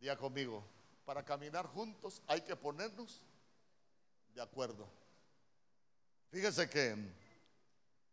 Día 0.00 0.16
conmigo, 0.16 0.64
para 1.04 1.24
caminar 1.24 1.66
juntos 1.66 2.20
hay 2.26 2.40
que 2.40 2.56
ponernos 2.56 3.22
de 4.38 4.44
acuerdo. 4.44 4.86
Fíjese 6.30 6.70
que 6.70 6.96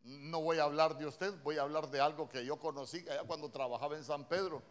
no 0.01 0.41
voy 0.41 0.57
a 0.57 0.63
hablar 0.63 0.97
de 0.97 1.05
usted, 1.05 1.31
voy 1.43 1.59
a 1.59 1.61
hablar 1.61 1.87
de 1.91 2.01
algo 2.01 2.27
que 2.27 2.43
yo 2.43 2.57
conocí 2.57 3.07
allá 3.07 3.23
cuando 3.27 3.51
trabajaba 3.51 3.95
en 3.95 4.03
San 4.03 4.27
Pedro. 4.27 4.63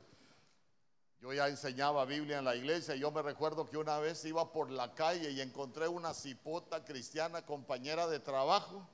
Yo 1.20 1.32
ya 1.32 1.46
enseñaba 1.46 2.04
Biblia 2.06 2.38
en 2.38 2.44
la 2.44 2.56
iglesia 2.56 2.96
y 2.96 3.00
yo 3.00 3.12
me 3.12 3.22
recuerdo 3.22 3.70
que 3.70 3.76
una 3.76 4.00
vez 4.00 4.24
iba 4.24 4.52
por 4.52 4.68
la 4.68 4.94
calle 4.94 5.30
y 5.30 5.40
encontré 5.40 5.86
una 5.86 6.12
cipota 6.12 6.84
cristiana 6.84 7.46
compañera 7.46 8.08
de 8.08 8.18
trabajo 8.18 8.84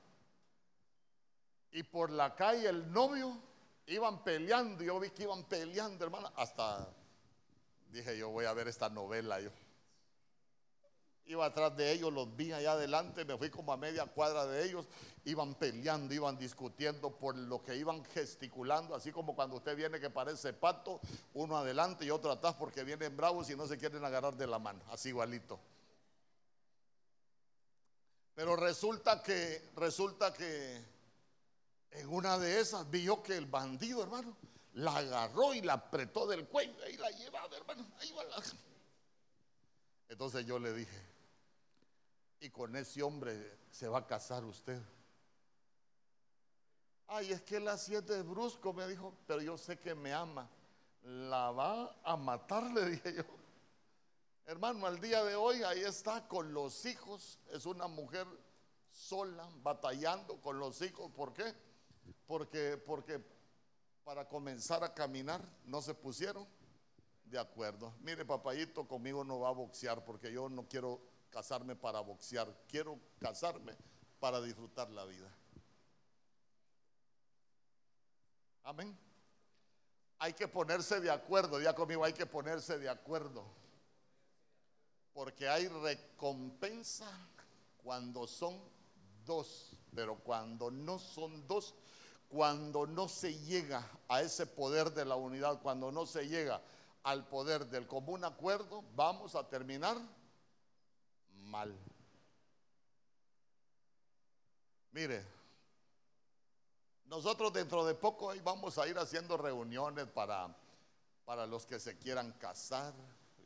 y 1.71 1.81
por 1.81 2.11
la 2.11 2.35
calle 2.35 2.69
el 2.69 2.93
novio 2.93 3.35
iban 3.87 4.23
peleando. 4.23 4.83
Yo 4.83 4.99
vi 4.99 5.09
que 5.09 5.23
iban 5.23 5.45
peleando, 5.45 6.05
hermana. 6.05 6.31
Hasta 6.35 6.87
dije 7.89 8.15
yo 8.19 8.29
voy 8.29 8.45
a 8.45 8.53
ver 8.53 8.67
esta 8.67 8.87
novela. 8.87 9.41
Yo 9.41 9.49
iba 11.31 11.45
atrás 11.45 11.75
de 11.75 11.91
ellos, 11.91 12.11
los 12.11 12.35
vi 12.35 12.51
allá 12.51 12.73
adelante, 12.73 13.25
me 13.25 13.37
fui 13.37 13.49
como 13.49 13.71
a 13.71 13.77
media 13.77 14.05
cuadra 14.05 14.45
de 14.45 14.65
ellos. 14.65 14.85
Iban 15.23 15.55
peleando, 15.55 16.13
iban 16.13 16.37
discutiendo 16.37 17.11
por 17.11 17.37
lo 17.37 17.61
que 17.61 17.75
iban 17.75 18.03
gesticulando, 18.05 18.95
así 18.95 19.11
como 19.11 19.35
cuando 19.35 19.57
usted 19.57 19.75
viene 19.75 19.99
que 19.99 20.09
parece 20.09 20.53
pato, 20.53 20.99
uno 21.33 21.57
adelante 21.57 22.05
y 22.05 22.09
otro 22.09 22.31
atrás 22.31 22.55
porque 22.55 22.83
vienen 22.83 23.15
bravos 23.15 23.49
y 23.49 23.55
no 23.55 23.67
se 23.67 23.77
quieren 23.77 24.03
agarrar 24.03 24.35
de 24.35 24.47
la 24.47 24.59
mano, 24.59 24.81
así 24.91 25.09
igualito. 25.09 25.59
Pero 28.33 28.55
resulta 28.55 29.21
que, 29.21 29.69
resulta 29.75 30.33
que 30.33 30.81
en 31.91 32.09
una 32.09 32.39
de 32.39 32.59
esas 32.59 32.89
vio 32.89 33.21
que 33.21 33.37
el 33.37 33.45
bandido, 33.45 34.01
hermano, 34.01 34.35
la 34.73 34.97
agarró 34.97 35.53
y 35.53 35.61
la 35.61 35.73
apretó 35.73 36.25
del 36.25 36.47
cuello 36.47 36.73
y 36.89 36.97
la 36.97 37.11
llevaba, 37.11 37.55
hermano. 37.55 37.85
Ahí 37.99 38.11
va 38.13 38.23
la... 38.23 38.41
Entonces 40.09 40.45
yo 40.45 40.59
le 40.59 40.73
dije, 40.73 41.10
y 42.41 42.49
con 42.49 42.75
ese 42.75 43.01
hombre 43.01 43.59
se 43.69 43.87
va 43.87 43.99
a 43.99 44.07
casar 44.07 44.43
usted. 44.43 44.81
Ay, 47.07 47.31
es 47.31 47.41
que 47.41 47.59
la 47.59 47.77
siete 47.77 48.21
brusco, 48.23 48.73
me 48.73 48.87
dijo, 48.87 49.13
pero 49.27 49.41
yo 49.41 49.57
sé 49.57 49.79
que 49.79 49.95
me 49.95 50.11
ama. 50.11 50.49
La 51.03 51.51
va 51.51 51.95
a 52.03 52.17
matar, 52.17 52.63
le 52.63 52.85
dije 52.89 53.15
yo. 53.15 53.23
Hermano, 54.45 54.85
al 54.87 54.99
día 54.99 55.23
de 55.23 55.35
hoy 55.35 55.61
ahí 55.63 55.81
está 55.81 56.27
con 56.27 56.53
los 56.53 56.85
hijos. 56.85 57.39
Es 57.51 57.65
una 57.65 57.87
mujer 57.87 58.27
sola, 58.91 59.47
batallando 59.61 60.41
con 60.41 60.57
los 60.57 60.81
hijos. 60.81 61.11
¿Por 61.11 61.33
qué? 61.33 61.53
porque, 62.25 62.77
porque 62.77 63.21
para 64.03 64.27
comenzar 64.27 64.83
a 64.83 64.93
caminar 64.93 65.41
no 65.65 65.81
se 65.81 65.93
pusieron 65.93 66.47
de 67.25 67.37
acuerdo. 67.37 67.93
Mire, 67.99 68.25
papayito, 68.25 68.87
conmigo 68.87 69.23
no 69.23 69.39
va 69.39 69.49
a 69.49 69.53
boxear 69.53 70.03
porque 70.03 70.31
yo 70.31 70.49
no 70.49 70.67
quiero 70.67 71.10
casarme 71.31 71.75
para 71.75 72.01
boxear, 72.01 72.47
quiero 72.67 72.99
casarme 73.19 73.75
para 74.19 74.41
disfrutar 74.41 74.89
la 74.91 75.05
vida. 75.05 75.33
Amén. 78.63 78.95
Hay 80.19 80.33
que 80.33 80.47
ponerse 80.47 80.99
de 80.99 81.09
acuerdo, 81.09 81.59
ya 81.59 81.73
conmigo 81.73 82.03
hay 82.03 82.13
que 82.13 82.27
ponerse 82.27 82.77
de 82.77 82.89
acuerdo. 82.89 83.43
Porque 85.13 85.49
hay 85.49 85.67
recompensa 85.67 87.09
cuando 87.83 88.27
son 88.27 88.61
dos, 89.25 89.75
pero 89.95 90.19
cuando 90.19 90.69
no 90.69 90.99
son 90.99 91.47
dos, 91.47 91.73
cuando 92.29 92.85
no 92.85 93.07
se 93.07 93.37
llega 93.39 93.85
a 94.07 94.21
ese 94.21 94.45
poder 94.45 94.93
de 94.93 95.05
la 95.05 95.15
unidad, 95.15 95.61
cuando 95.61 95.91
no 95.91 96.05
se 96.05 96.27
llega 96.27 96.61
al 97.03 97.27
poder 97.27 97.65
del 97.65 97.87
común 97.87 98.23
acuerdo, 98.23 98.83
vamos 98.95 99.35
a 99.35 99.49
terminar 99.49 99.97
mal. 101.51 101.77
Mire, 104.93 105.23
nosotros 107.05 107.51
dentro 107.51 107.85
de 107.85 107.93
poco 107.93 108.33
vamos 108.41 108.77
a 108.77 108.87
ir 108.87 108.97
haciendo 108.97 109.35
reuniones 109.35 110.07
para, 110.07 110.55
para 111.25 111.45
los 111.45 111.65
que 111.65 111.77
se 111.77 111.97
quieran 111.97 112.31
casar, 112.33 112.93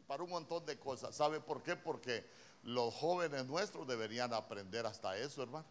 para 0.05 0.23
un 0.23 0.29
montón 0.29 0.65
de 0.67 0.77
cosas. 0.77 1.15
¿Sabe 1.15 1.41
por 1.41 1.63
qué? 1.63 1.75
Porque 1.75 2.29
los 2.61 2.93
jóvenes 2.93 3.45
nuestros 3.47 3.87
deberían 3.87 4.33
aprender 4.33 4.85
hasta 4.85 5.17
eso, 5.17 5.41
hermano. 5.41 5.65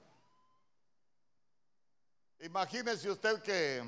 Imagínese 2.40 3.10
usted 3.10 3.40
que 3.42 3.82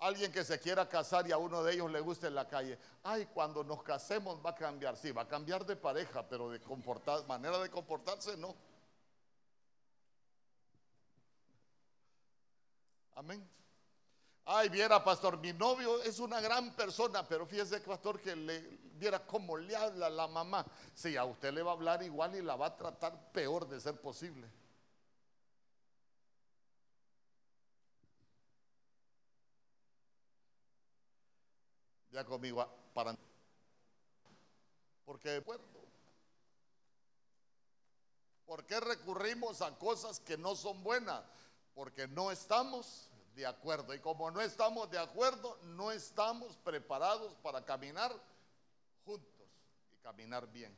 alguien 0.00 0.32
que 0.32 0.44
se 0.44 0.60
quiera 0.60 0.88
casar 0.88 1.26
y 1.26 1.32
a 1.32 1.38
uno 1.38 1.62
de 1.62 1.74
ellos 1.74 1.90
le 1.90 2.00
guste 2.00 2.28
en 2.28 2.34
la 2.34 2.46
calle, 2.46 2.78
ay, 3.02 3.26
cuando 3.26 3.64
nos 3.64 3.82
casemos 3.82 4.44
va 4.44 4.50
a 4.50 4.54
cambiar, 4.54 4.96
sí, 4.96 5.10
va 5.10 5.22
a 5.22 5.28
cambiar 5.28 5.66
de 5.66 5.76
pareja, 5.76 6.26
pero 6.26 6.50
de 6.50 6.60
comportar, 6.60 7.26
manera 7.26 7.58
de 7.58 7.70
comportarse 7.70 8.36
no. 8.36 8.54
Amén. 13.16 13.48
Ay, 14.44 14.68
viera, 14.68 15.02
pastor, 15.02 15.36
mi 15.38 15.52
novio 15.52 16.00
es 16.02 16.20
una 16.20 16.40
gran 16.40 16.74
persona, 16.74 17.26
pero 17.26 17.44
fíjese, 17.44 17.80
pastor, 17.80 18.20
que 18.20 18.34
le 18.34 18.60
viera 18.94 19.26
cómo 19.26 19.56
le 19.56 19.76
habla 19.76 20.08
la 20.08 20.26
mamá. 20.26 20.64
Sí, 20.94 21.16
a 21.16 21.24
usted 21.24 21.52
le 21.52 21.62
va 21.62 21.72
a 21.72 21.74
hablar 21.74 22.02
igual 22.02 22.34
y 22.36 22.42
la 22.42 22.56
va 22.56 22.66
a 22.66 22.76
tratar 22.76 23.32
peor 23.32 23.68
de 23.68 23.80
ser 23.80 24.00
posible. 24.00 24.48
Conmigo, 32.24 32.66
para. 32.94 33.16
Porque, 35.04 35.36
acuerdo. 35.36 35.64
¿Por 38.46 38.64
qué 38.64 38.80
recurrimos 38.80 39.60
a 39.60 39.78
cosas 39.78 40.20
que 40.20 40.38
no 40.38 40.56
son 40.56 40.82
buenas? 40.82 41.22
Porque 41.74 42.08
no 42.08 42.30
estamos 42.30 43.10
de 43.34 43.46
acuerdo. 43.46 43.94
Y 43.94 44.00
como 44.00 44.30
no 44.30 44.40
estamos 44.40 44.90
de 44.90 44.98
acuerdo, 44.98 45.58
no 45.64 45.92
estamos 45.92 46.56
preparados 46.58 47.34
para 47.36 47.64
caminar 47.64 48.10
juntos 49.04 49.48
y 49.92 49.96
caminar 50.02 50.50
bien. 50.50 50.74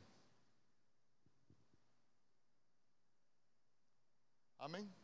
Amén. 4.59 5.00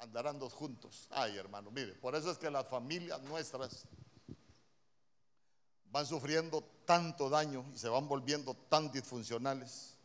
Andarán 0.00 0.38
dos 0.38 0.52
juntos. 0.52 1.06
Ay, 1.10 1.36
hermano, 1.36 1.70
mire, 1.70 1.94
por 1.94 2.14
eso 2.14 2.30
es 2.30 2.38
que 2.38 2.50
las 2.50 2.66
familias 2.66 3.22
nuestras 3.22 3.86
van 5.84 6.06
sufriendo 6.06 6.62
tanto 6.84 7.28
daño 7.28 7.64
y 7.74 7.78
se 7.78 7.88
van 7.88 8.08
volviendo 8.08 8.54
tan 8.54 8.90
disfuncionales 8.90 9.96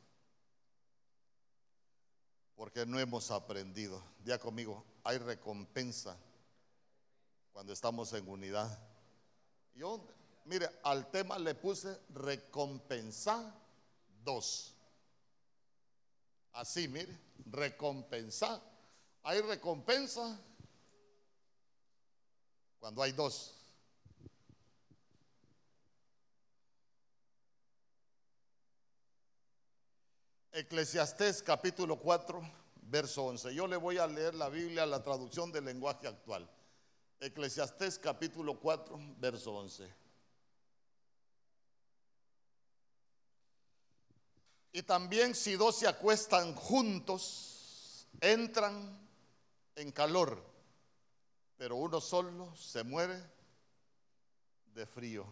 porque 2.56 2.86
no 2.86 3.00
hemos 3.00 3.32
aprendido. 3.32 4.02
Día 4.24 4.40
conmigo, 4.40 4.84
hay 5.04 5.18
recompensa 5.18 6.18
cuando 7.54 7.74
estamos 7.74 8.12
en 8.14 8.28
unidad. 8.28 8.80
Yo, 9.76 10.06
mire, 10.46 10.70
al 10.84 11.10
tema 11.12 11.38
le 11.38 11.56
puse 11.56 12.00
recompensa 12.10 13.54
dos. 14.24 14.74
Así, 16.54 16.88
mire, 16.88 17.18
recompensa. 17.46 18.62
Hay 19.28 19.42
recompensa 19.42 20.40
cuando 22.80 23.02
hay 23.02 23.12
dos. 23.12 23.56
Eclesiastés 30.52 31.42
capítulo 31.42 31.98
4, 31.98 32.40
verso 32.84 33.26
11. 33.26 33.56
Yo 33.56 33.66
le 33.66 33.78
voy 33.78 33.98
a 33.98 34.06
leer 34.06 34.36
la 34.36 34.48
Biblia, 34.48 34.86
la 34.86 35.02
traducción 35.02 35.52
del 35.52 35.66
lenguaje 35.66 36.08
actual. 36.08 36.48
Eclesiastés 37.20 37.98
capítulo 37.98 38.60
4, 38.60 38.96
verso 39.18 39.56
11. 39.56 39.92
Y 44.72 44.84
también 44.84 45.34
si 45.34 45.56
dos 45.56 45.80
se 45.80 45.88
acuestan 45.88 46.54
juntos, 46.54 48.08
entran 48.22 49.05
en 49.76 49.92
calor, 49.92 50.42
pero 51.58 51.76
uno 51.76 52.00
solo 52.02 52.56
se 52.56 52.84
muere 52.84 53.22
de 54.74 54.86
frío. 54.86 55.26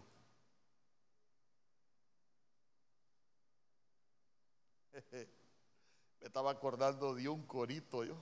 Me 5.12 6.26
estaba 6.26 6.50
acordando 6.50 7.14
de 7.14 7.28
un 7.28 7.46
corito 7.46 8.04
yo 8.04 8.16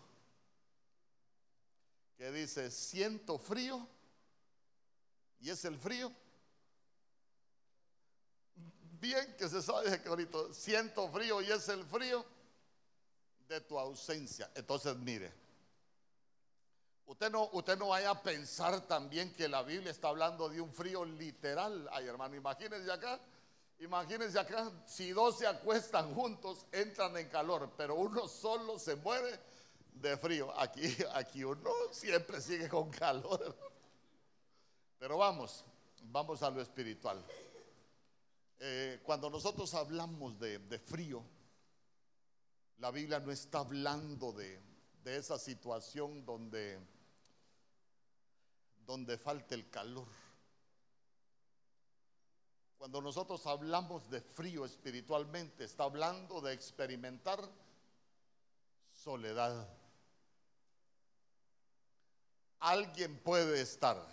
que 2.16 2.30
dice, 2.30 2.70
siento 2.70 3.36
frío 3.38 3.88
y 5.40 5.50
es 5.50 5.64
el 5.64 5.76
frío. 5.76 6.12
Bien 9.00 9.34
que 9.36 9.48
se 9.48 9.60
sabe 9.60 9.88
ese 9.88 10.02
corito, 10.04 10.54
siento 10.54 11.08
frío 11.08 11.42
y 11.42 11.50
es 11.50 11.68
el 11.68 11.84
frío 11.84 12.24
de 13.48 13.60
tu 13.60 13.76
ausencia. 13.76 14.48
Entonces, 14.54 14.96
mire, 14.98 15.32
usted 17.06 17.30
no, 17.30 17.48
usted 17.52 17.78
no 17.78 17.88
vaya 17.88 18.10
a 18.10 18.22
pensar 18.22 18.80
también 18.86 19.32
que 19.34 19.48
la 19.48 19.62
Biblia 19.62 19.90
está 19.90 20.08
hablando 20.08 20.48
de 20.48 20.60
un 20.60 20.72
frío 20.72 21.04
literal. 21.04 21.88
Ay, 21.92 22.06
hermano, 22.06 22.36
imagínense 22.36 22.90
acá 22.90 23.20
Imagínense 23.82 24.38
acá, 24.38 24.70
si 24.86 25.10
dos 25.10 25.38
se 25.38 25.46
acuestan 25.46 26.14
juntos, 26.14 26.66
entran 26.70 27.16
en 27.16 27.28
calor, 27.28 27.72
pero 27.76 27.96
uno 27.96 28.28
solo 28.28 28.78
se 28.78 28.94
muere 28.94 29.40
de 29.94 30.16
frío. 30.16 30.56
Aquí, 30.56 30.82
aquí 31.14 31.42
uno 31.42 31.68
siempre 31.90 32.40
sigue 32.40 32.68
con 32.68 32.90
calor. 32.90 33.56
Pero 35.00 35.18
vamos, 35.18 35.64
vamos 36.04 36.40
a 36.44 36.50
lo 36.50 36.60
espiritual. 36.60 37.24
Eh, 38.60 39.00
cuando 39.02 39.28
nosotros 39.28 39.74
hablamos 39.74 40.38
de, 40.38 40.60
frío, 40.78 41.24
la 42.78 42.92
Biblia 42.92 43.18
no 43.18 43.32
está 43.32 43.58
hablando 43.58 44.30
de, 44.30 44.60
de 45.04 45.16
esa 45.16 45.38
situación 45.38 46.24
donde, 46.24 46.78
donde 48.86 49.18
falta 49.18 49.54
el 49.54 49.68
calor. 49.68 50.06
Cuando 52.78 53.00
nosotros 53.00 53.46
hablamos 53.46 54.08
de 54.10 54.20
frío 54.20 54.64
espiritualmente, 54.64 55.64
está 55.64 55.84
hablando 55.84 56.40
de 56.40 56.52
experimentar 56.52 57.40
soledad. 58.92 59.68
Alguien 62.58 63.18
puede 63.18 63.60
estar 63.60 64.04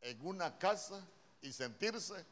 en 0.00 0.26
una 0.26 0.58
casa 0.58 1.06
y 1.42 1.52
sentirse 1.52 2.24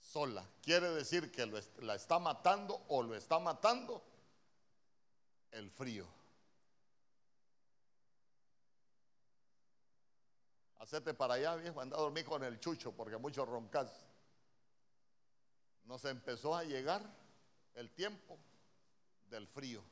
sola. 0.00 0.44
Quiere 0.62 0.90
decir 0.90 1.30
que 1.30 1.46
la 1.82 1.94
está 1.94 2.18
matando 2.18 2.84
o 2.88 3.02
lo 3.02 3.14
está 3.14 3.38
matando 3.38 4.02
el 5.50 5.70
frío. 5.70 6.06
Hacete 10.84 11.14
para 11.14 11.34
allá, 11.34 11.56
viejo, 11.56 11.80
anda 11.80 11.96
a 11.96 12.00
dormir 12.00 12.26
con 12.26 12.44
el 12.44 12.60
chucho 12.60 12.92
porque 12.92 13.16
mucho 13.16 13.46
roncas 13.46 13.90
nos 15.84 16.04
empezó 16.04 16.54
a 16.54 16.62
llegar 16.62 17.02
el 17.72 17.90
tiempo 17.94 18.38
del 19.30 19.46
frío. 19.46 19.82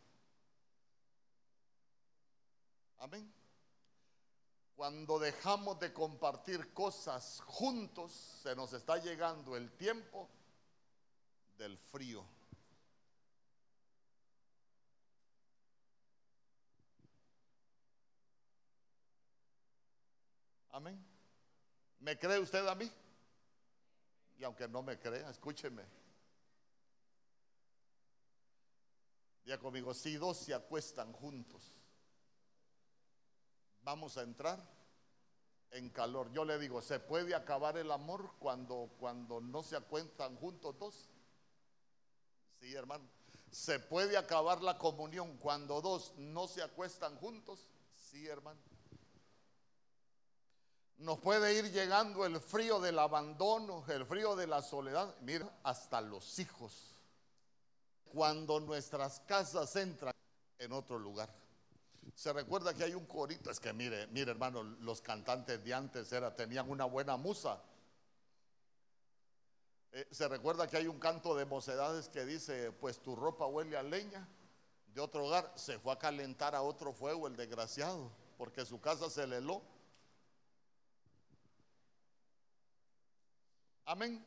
Amén. 2.98 3.33
Cuando 4.76 5.18
dejamos 5.18 5.81
de 5.81 5.94
compartir 5.94 6.74
cosas 6.74 7.40
juntos, 7.46 8.12
se 8.42 8.55
nos 8.55 8.74
está 8.74 8.98
llegando 8.98 9.57
el 9.57 9.72
tiempo 9.72 10.28
del 11.57 11.78
frío. 11.78 12.22
Amén. 20.83 21.01
¿Me 22.01 22.18
cree 22.18 22.40
usted 22.40 22.66
a 22.66 22.75
mí? 22.75 22.90
Y 24.37 24.42
aunque 24.42 24.66
no 24.66 24.83
me 24.83 24.99
crea, 24.99 25.31
escúcheme. 25.31 25.85
Ya 29.45 29.61
conmigo, 29.61 29.95
si 29.95 30.16
dos 30.16 30.38
se 30.38 30.53
acuestan 30.53 31.12
juntos, 31.12 31.62
vamos 33.83 34.18
a 34.18 34.23
entrar 34.23 34.59
en 35.71 35.88
calor. 35.90 36.33
Yo 36.33 36.45
le 36.45 36.59
digo, 36.59 36.83
¿se 36.83 36.99
puede 36.99 37.33
acabar 37.37 37.77
el 37.77 37.92
amor 37.92 38.33
cuando, 38.40 38.90
cuando 38.99 39.40
no 39.40 39.62
se 39.62 39.77
acuestan 39.77 40.35
juntos 40.35 40.77
dos? 40.81 41.09
Sí, 42.59 42.75
hermano. 42.75 43.09
¿Se 43.53 43.79
puede 43.79 44.16
acabar 44.16 44.61
la 44.62 44.79
comunión 44.79 45.37
cuando 45.37 45.81
dos 45.81 46.12
no 46.16 46.49
se 46.49 46.61
acuestan 46.61 47.16
juntos? 47.18 47.68
Sí, 47.95 48.27
hermano. 48.27 48.71
Nos 51.03 51.19
puede 51.19 51.55
ir 51.55 51.71
llegando 51.73 52.25
el 52.25 52.41
frío 52.41 52.81
del 52.81 52.99
abandono, 52.99 53.85
el 53.88 54.07
frío 54.07 54.37
de 54.37 54.47
la 54.47 54.62
soledad. 54.62 55.15
Mira, 55.21 55.51
hasta 55.65 56.01
los 56.01 56.38
hijos. 56.38 56.95
Cuando 58.05 58.61
nuestras 58.61 59.21
casas 59.21 59.75
entran 59.77 60.15
en 60.59 60.73
otro 60.73 60.99
lugar. 60.99 61.29
Se 62.15 62.33
recuerda 62.33 62.75
que 62.75 62.85
hay 62.85 62.95
un 62.95 63.07
corito, 63.07 63.51
es 63.51 63.59
que 63.59 63.73
mire, 63.73 64.07
mire 64.09 64.31
hermano, 64.31 64.62
los 64.62 65.01
cantantes 65.01 65.62
de 65.65 65.75
antes 65.75 66.12
era, 66.12 66.35
tenían 66.35 66.71
una 66.71 66.85
buena 66.85 67.17
musa. 67.17 67.61
Eh, 69.93 70.07
se 70.11 70.29
recuerda 70.29 70.69
que 70.69 70.77
hay 70.77 70.87
un 70.87 70.99
canto 70.99 71.35
de 71.35 71.45
mocedades 71.45 72.09
que 72.09 72.25
dice, 72.25 72.73
pues 72.73 73.01
tu 73.01 73.17
ropa 73.17 73.47
huele 73.47 73.77
a 73.77 73.83
leña 73.83 74.29
de 74.87 75.01
otro 75.01 75.27
hogar, 75.27 75.53
se 75.57 75.79
fue 75.79 75.93
a 75.93 75.99
calentar 75.99 76.55
a 76.55 76.62
otro 76.62 76.93
fuego 76.93 77.27
el 77.27 77.37
desgraciado, 77.37 78.11
porque 78.37 78.65
su 78.65 78.81
casa 78.81 79.11
se 79.11 79.27
le 79.27 79.38
heló. 79.38 79.62
Amén. 83.92 84.24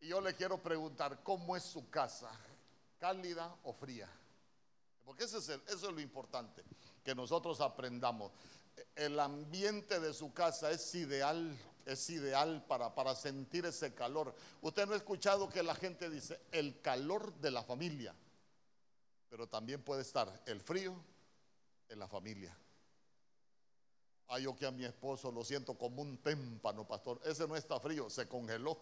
Y 0.00 0.08
yo 0.08 0.20
le 0.20 0.34
quiero 0.34 0.60
preguntar, 0.60 1.22
¿cómo 1.22 1.54
es 1.56 1.62
su 1.62 1.88
casa? 1.88 2.28
¿Cálida 2.98 3.54
o 3.62 3.72
fría? 3.72 4.10
Porque 5.04 5.22
eso 5.22 5.38
es, 5.38 5.82
lo 5.82 6.00
importante, 6.00 6.64
que 7.04 7.14
nosotros 7.14 7.60
aprendamos. 7.60 8.32
El 8.96 9.20
ambiente 9.20 10.00
de 10.00 10.12
su 10.12 10.32
casa 10.32 10.72
es 10.72 10.92
ideal, 10.96 11.56
es 11.86 12.10
ideal 12.10 12.64
para, 12.66 12.92
para 12.92 13.14
sentir 13.14 13.66
ese 13.66 13.94
calor. 13.94 14.34
Usted 14.62 14.84
no 14.88 14.94
ha 14.94 14.96
escuchado 14.96 15.48
que 15.48 15.62
la 15.62 15.76
gente 15.76 16.10
dice 16.10 16.40
el 16.50 16.80
calor 16.80 17.32
de 17.34 17.52
la 17.52 17.62
familia, 17.62 18.16
pero 19.30 19.46
también 19.46 19.80
puede 19.84 20.02
estar 20.02 20.42
el 20.44 20.60
frío 20.60 20.92
en 21.88 22.00
la 22.00 22.08
familia. 22.08 22.52
Ay, 24.30 24.42
yo 24.42 24.54
que 24.54 24.66
a 24.66 24.70
mi 24.70 24.84
esposo 24.84 25.32
lo 25.32 25.42
siento 25.42 25.76
como 25.78 26.02
un 26.02 26.18
témpano, 26.18 26.86
pastor. 26.86 27.18
Ese 27.24 27.48
no 27.48 27.56
está 27.56 27.80
frío, 27.80 28.10
se 28.10 28.28
congeló. 28.28 28.78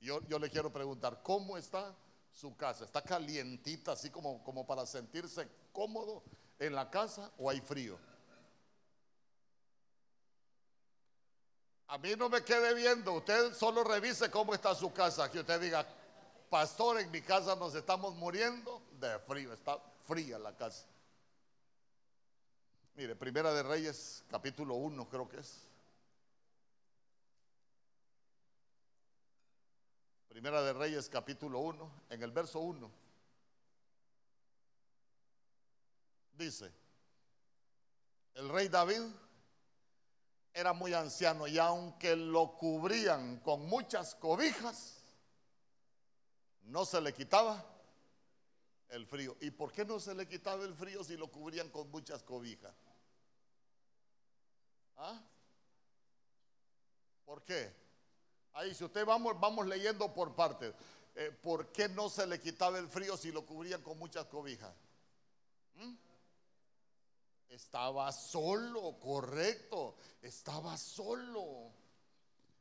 Yo, 0.00 0.20
yo 0.26 0.38
le 0.38 0.50
quiero 0.50 0.72
preguntar, 0.72 1.22
¿cómo 1.22 1.58
está 1.58 1.94
su 2.32 2.56
casa? 2.56 2.84
¿Está 2.84 3.02
calientita, 3.02 3.92
así 3.92 4.10
como, 4.10 4.42
como 4.42 4.66
para 4.66 4.86
sentirse 4.86 5.46
cómodo 5.72 6.24
en 6.58 6.74
la 6.74 6.90
casa 6.90 7.30
o 7.36 7.50
hay 7.50 7.60
frío? 7.60 7.98
A 11.92 11.98
mí 11.98 12.16
no 12.16 12.30
me 12.30 12.42
quede 12.42 12.72
viendo, 12.72 13.12
usted 13.12 13.52
solo 13.52 13.84
revise 13.84 14.30
cómo 14.30 14.54
está 14.54 14.74
su 14.74 14.94
casa, 14.94 15.30
que 15.30 15.40
usted 15.40 15.60
diga, 15.60 15.86
pastor, 16.48 16.98
en 16.98 17.10
mi 17.10 17.20
casa 17.20 17.54
nos 17.54 17.74
estamos 17.74 18.14
muriendo 18.14 18.80
de 18.98 19.18
frío, 19.18 19.52
está 19.52 19.78
fría 20.06 20.38
la 20.38 20.56
casa. 20.56 20.86
Mire, 22.94 23.14
Primera 23.14 23.52
de 23.52 23.62
Reyes, 23.62 24.24
capítulo 24.30 24.76
1 24.76 25.06
creo 25.10 25.28
que 25.28 25.36
es. 25.36 25.66
Primera 30.30 30.62
de 30.62 30.72
Reyes, 30.72 31.10
capítulo 31.10 31.58
1, 31.58 31.92
en 32.08 32.22
el 32.22 32.30
verso 32.30 32.60
1. 32.60 32.90
Dice, 36.38 36.72
el 38.32 38.48
rey 38.48 38.68
David 38.68 39.02
era 40.54 40.72
muy 40.72 40.92
anciano 40.92 41.46
y 41.46 41.58
aunque 41.58 42.14
lo 42.16 42.56
cubrían 42.56 43.40
con 43.40 43.66
muchas 43.66 44.14
cobijas, 44.14 45.02
no 46.62 46.84
se 46.84 47.00
le 47.00 47.12
quitaba 47.12 47.64
el 48.90 49.06
frío. 49.06 49.36
¿Y 49.40 49.50
por 49.50 49.72
qué 49.72 49.84
no 49.84 49.98
se 49.98 50.14
le 50.14 50.28
quitaba 50.28 50.64
el 50.64 50.74
frío 50.74 51.02
si 51.02 51.16
lo 51.16 51.28
cubrían 51.28 51.70
con 51.70 51.90
muchas 51.90 52.22
cobijas? 52.22 52.74
¿Ah? 54.96 55.20
¿Por 57.24 57.42
qué? 57.42 57.74
Ahí, 58.52 58.74
si 58.74 58.84
usted 58.84 59.06
vamos, 59.06 59.38
vamos 59.40 59.66
leyendo 59.66 60.12
por 60.12 60.34
partes. 60.34 60.74
Eh, 61.14 61.30
¿Por 61.42 61.72
qué 61.72 61.88
no 61.88 62.08
se 62.08 62.26
le 62.26 62.40
quitaba 62.40 62.78
el 62.78 62.88
frío 62.88 63.16
si 63.16 63.32
lo 63.32 63.46
cubrían 63.46 63.82
con 63.82 63.98
muchas 63.98 64.26
cobijas? 64.26 64.74
¿Mm? 65.74 65.94
Estaba 67.52 68.10
solo, 68.12 68.98
correcto. 68.98 69.94
Estaba 70.22 70.78
solo. 70.78 71.70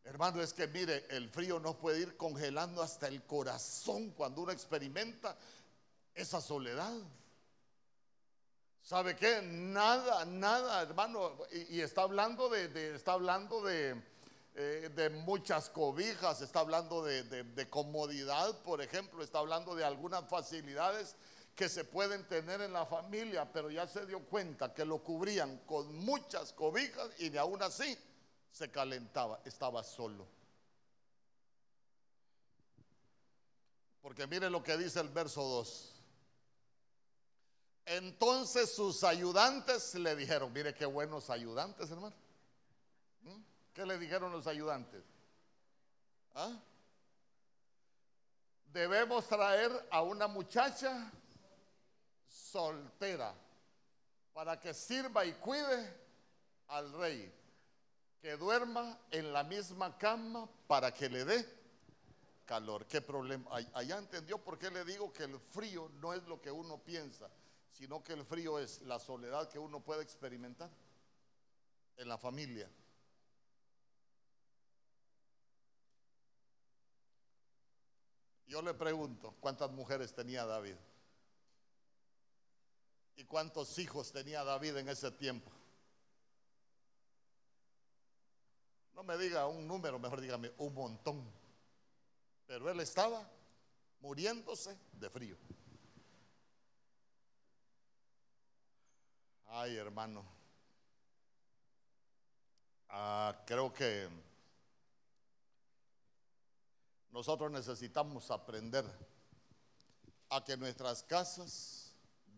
Hermano, 0.04 0.42
es 0.42 0.52
que 0.52 0.68
mire, 0.68 1.06
el 1.10 1.30
frío 1.30 1.62
nos 1.62 1.78
puede 1.78 2.02
ir 2.02 2.18
congelando 2.18 2.82
hasta 2.82 3.08
el 3.08 3.24
corazón 3.24 4.10
cuando 4.10 4.42
uno 4.42 4.52
experimenta 4.52 5.38
esa 6.14 6.42
soledad. 6.42 6.94
¿Sabe 8.84 9.16
qué? 9.16 9.42
Nada, 9.42 10.26
nada, 10.26 10.82
hermano. 10.82 11.38
Y, 11.70 11.80
está 11.80 12.02
hablando 12.02 12.50
de, 12.50 12.94
está 12.94 13.14
hablando 13.14 13.70
eh, 13.70 13.96
de, 14.56 15.10
muchas 15.10 15.70
cobijas, 15.70 16.42
está 16.42 16.60
hablando 16.60 17.06
de 17.06 17.70
comodidad, 17.70 18.62
por 18.64 18.82
ejemplo, 18.82 19.24
está 19.24 19.40
hablando 19.40 19.74
de 19.74 19.86
algunas 19.86 20.28
facilidades 20.28 21.16
que 21.56 21.70
se 21.70 21.84
pueden 21.84 22.28
tener 22.28 22.62
en 22.62 22.74
la 22.74 22.86
familia, 22.86 23.52
pero 23.52 23.70
ya 23.70 23.88
se 23.88 24.06
dio 24.06 24.20
cuenta 24.26 24.74
que 24.74 24.86
lo 24.86 25.04
cubrían 25.04 25.58
con 25.66 25.94
muchas 25.96 26.54
cobijas 26.54 27.10
y 27.20 27.30
de 27.30 27.40
aún 27.40 27.62
así 27.62 27.98
se 28.52 28.70
calentaba, 28.72 29.42
estaba 29.46 29.84
solo. 29.84 30.28
Porque 34.02 34.26
mire 34.28 34.50
lo 34.50 34.64
que 34.64 34.78
dice 34.78 35.00
el 35.00 35.10
verso 35.10 35.44
2. 35.44 35.88
Entonces 37.86 38.74
sus 38.74 39.04
ayudantes 39.04 39.96
le 39.96 40.16
dijeron, 40.16 40.52
mire 40.54 40.74
qué 40.74 40.86
buenos 40.86 41.30
ayudantes, 41.30 41.92
hermano. 41.92 42.16
¿Mm? 43.22 43.42
¿Qué 43.74 43.86
le 43.86 43.98
dijeron 43.98 44.32
los 44.32 44.48
ayudantes? 44.48 45.04
¿Ah? 46.34 46.58
Debemos 48.72 49.28
traer 49.28 49.88
a 49.92 50.02
una 50.02 50.28
muchacha 50.28 51.12
soltera 52.52 53.34
para 54.34 54.60
que 54.60 54.74
sirva 54.74 55.26
y 55.26 55.34
cuide 55.34 55.94
al 56.68 56.92
rey, 56.94 57.34
que 58.20 58.38
duerma 58.38 59.00
en 59.10 59.34
la 59.34 59.44
misma 59.44 59.98
cama 59.98 60.50
para 60.68 60.94
que 60.94 61.10
le 61.10 61.26
dé 61.26 61.46
calor. 62.46 62.86
¿Qué 62.86 63.02
problema? 63.02 63.50
Allá 63.74 63.98
entendió 63.98 64.38
por 64.38 64.58
qué 64.58 64.70
le 64.70 64.84
digo 64.86 65.12
que 65.12 65.24
el 65.24 65.40
frío 65.40 65.90
no 66.02 66.14
es 66.14 66.24
lo 66.24 66.42
que 66.42 66.52
uno 66.52 66.78
piensa, 66.78 67.30
sino 67.72 68.04
que 68.04 68.14
el 68.14 68.26
frío 68.26 68.60
es 68.60 68.82
la 68.82 69.00
soledad 69.00 69.50
que 69.50 69.60
uno 69.60 69.80
puede 69.80 70.04
experimentar 70.04 70.70
en 71.98 72.08
la 72.08 72.18
familia. 72.18 72.70
Yo 78.48 78.62
le 78.62 78.74
pregunto, 78.74 79.34
¿cuántas 79.40 79.72
mujeres 79.72 80.14
tenía 80.14 80.46
David? 80.46 80.76
¿Y 83.22 83.24
cuántos 83.26 83.78
hijos 83.78 84.12
tenía 84.12 84.44
David 84.44 84.78
en 84.78 84.90
ese 84.90 85.12
tiempo? 85.12 85.52
No 88.96 89.04
me 89.04 89.16
diga 89.16 89.46
un 89.46 89.68
número, 89.68 90.00
mejor 90.00 90.20
dígame 90.20 90.52
un 90.58 90.74
montón. 90.74 91.32
Pero 92.48 92.68
él 92.72 92.80
estaba 92.80 93.30
muriéndose 94.00 94.76
de 94.94 95.08
frío. 95.12 95.38
Ay, 99.50 99.76
hermano. 99.76 100.26
Ah, 102.90 103.40
creo 103.46 103.72
que 103.72 104.10
nosotros 107.12 107.52
necesitamos 107.52 108.32
aprender 108.32 108.84
a 110.28 110.44
que 110.44 110.58
nuestras 110.58 111.04
casas 111.04 111.81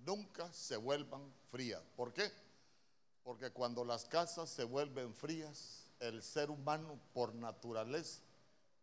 nunca 0.05 0.51
se 0.51 0.77
vuelvan 0.77 1.21
frías. 1.51 1.81
¿Por 1.95 2.13
qué? 2.13 2.31
Porque 3.23 3.51
cuando 3.51 3.85
las 3.85 4.05
casas 4.05 4.49
se 4.49 4.63
vuelven 4.63 5.13
frías, 5.13 5.85
el 5.99 6.21
ser 6.21 6.49
humano 6.49 6.99
por 7.13 7.33
naturaleza 7.33 8.21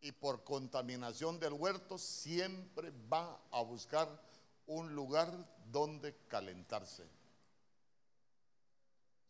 y 0.01 0.13
por 0.13 0.45
contaminación 0.45 1.39
del 1.39 1.53
huerto 1.53 1.99
siempre 1.99 2.93
va 3.13 3.39
a 3.51 3.63
buscar 3.63 4.09
un 4.67 4.95
lugar 4.95 5.31
donde 5.67 6.17
calentarse. 6.29 7.07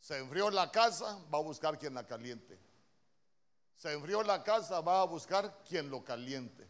Se 0.00 0.18
enfrió 0.18 0.50
la 0.50 0.70
casa, 0.70 1.18
va 1.32 1.38
a 1.38 1.42
buscar 1.42 1.78
quien 1.78 1.94
la 1.94 2.06
caliente. 2.06 2.58
Se 3.76 3.92
enfrió 3.92 4.22
la 4.22 4.42
casa, 4.42 4.80
va 4.80 5.02
a 5.02 5.06
buscar 5.06 5.62
quien 5.68 5.90
lo 5.90 6.04
caliente 6.04 6.68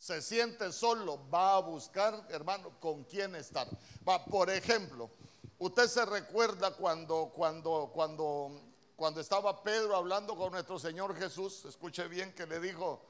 se 0.00 0.22
siente 0.22 0.72
solo, 0.72 1.28
va 1.28 1.56
a 1.56 1.60
buscar, 1.60 2.26
hermano, 2.30 2.72
con 2.80 3.04
quién 3.04 3.34
estar. 3.34 3.68
Va, 4.08 4.24
por 4.24 4.48
ejemplo, 4.48 5.10
usted 5.58 5.86
se 5.88 6.06
recuerda 6.06 6.74
cuando, 6.74 7.30
cuando, 7.34 7.90
cuando, 7.92 8.62
cuando 8.96 9.20
estaba 9.20 9.62
Pedro 9.62 9.94
hablando 9.94 10.34
con 10.34 10.52
nuestro 10.52 10.78
Señor 10.78 11.14
Jesús, 11.16 11.66
escuche 11.66 12.08
bien 12.08 12.32
que 12.32 12.46
le 12.46 12.60
dijo, 12.60 13.02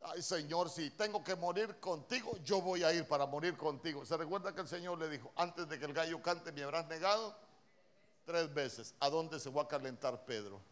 Ay 0.00 0.22
Señor, 0.22 0.70
si 0.70 0.88
tengo 0.90 1.22
que 1.22 1.36
morir 1.36 1.78
contigo, 1.80 2.38
yo 2.42 2.62
voy 2.62 2.82
a 2.82 2.94
ir 2.94 3.06
para 3.06 3.26
morir 3.26 3.54
contigo. 3.54 4.06
¿Se 4.06 4.16
recuerda 4.16 4.54
que 4.54 4.62
el 4.62 4.68
Señor 4.68 4.98
le 4.98 5.10
dijo, 5.10 5.30
antes 5.36 5.68
de 5.68 5.78
que 5.78 5.84
el 5.84 5.92
gallo 5.92 6.22
cante, 6.22 6.50
me 6.52 6.62
habrás 6.62 6.86
negado 6.86 7.36
tres 8.24 8.54
veces? 8.54 8.94
¿A 9.00 9.10
dónde 9.10 9.38
se 9.38 9.50
fue 9.50 9.60
a 9.60 9.68
calentar 9.68 10.24
Pedro? 10.24 10.62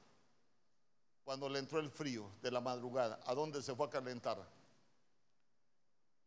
Cuando 1.22 1.50
le 1.50 1.58
entró 1.58 1.80
el 1.80 1.90
frío 1.90 2.30
de 2.40 2.50
la 2.50 2.62
madrugada, 2.62 3.20
¿a 3.26 3.34
dónde 3.34 3.60
se 3.60 3.74
fue 3.74 3.88
a 3.88 3.90
calentar? 3.90 4.56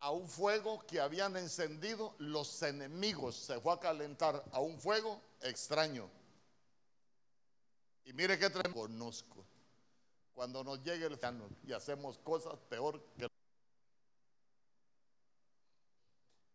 A 0.01 0.12
un 0.12 0.27
fuego 0.27 0.85
que 0.88 0.99
habían 0.99 1.35
encendido 1.35 2.15
los 2.19 2.62
enemigos. 2.63 3.35
Se 3.35 3.59
fue 3.59 3.73
a 3.73 3.79
calentar 3.79 4.43
a 4.51 4.59
un 4.59 4.79
fuego 4.79 5.21
extraño. 5.41 6.09
Y 8.05 8.13
mire 8.13 8.39
qué 8.39 8.49
tremendo. 8.49 8.81
Conozco 8.81 9.45
cuando 10.39 10.63
nos 10.63 10.81
llegue 10.83 11.05
el 11.05 11.17
final 11.17 11.49
y 11.67 11.73
hacemos 11.73 12.17
cosas 12.19 12.57
peor 12.69 13.03
que... 13.17 13.27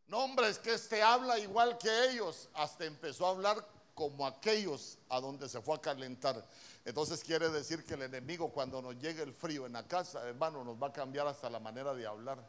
No, 0.06 0.24
hombre, 0.24 0.48
es 0.48 0.58
que 0.58 0.72
este 0.72 1.02
habla 1.02 1.38
igual 1.38 1.76
que 1.76 2.10
ellos, 2.10 2.48
hasta 2.54 2.86
empezó 2.86 3.26
a 3.26 3.30
hablar 3.32 3.68
como 3.94 4.26
aquellos 4.26 4.98
a 5.10 5.20
donde 5.20 5.50
se 5.50 5.60
fue 5.60 5.76
a 5.76 5.80
calentar. 5.82 6.42
Entonces 6.82 7.22
quiere 7.22 7.50
decir 7.50 7.84
que 7.84 7.92
el 7.92 8.02
enemigo 8.02 8.50
cuando 8.50 8.80
nos 8.80 8.96
llegue 8.96 9.22
el 9.22 9.34
frío 9.34 9.66
en 9.66 9.74
la 9.74 9.86
casa, 9.86 10.26
hermano, 10.26 10.64
nos 10.64 10.82
va 10.82 10.86
a 10.86 10.92
cambiar 10.92 11.26
hasta 11.26 11.50
la 11.50 11.60
manera 11.60 11.92
de 11.92 12.06
hablar. 12.06 12.42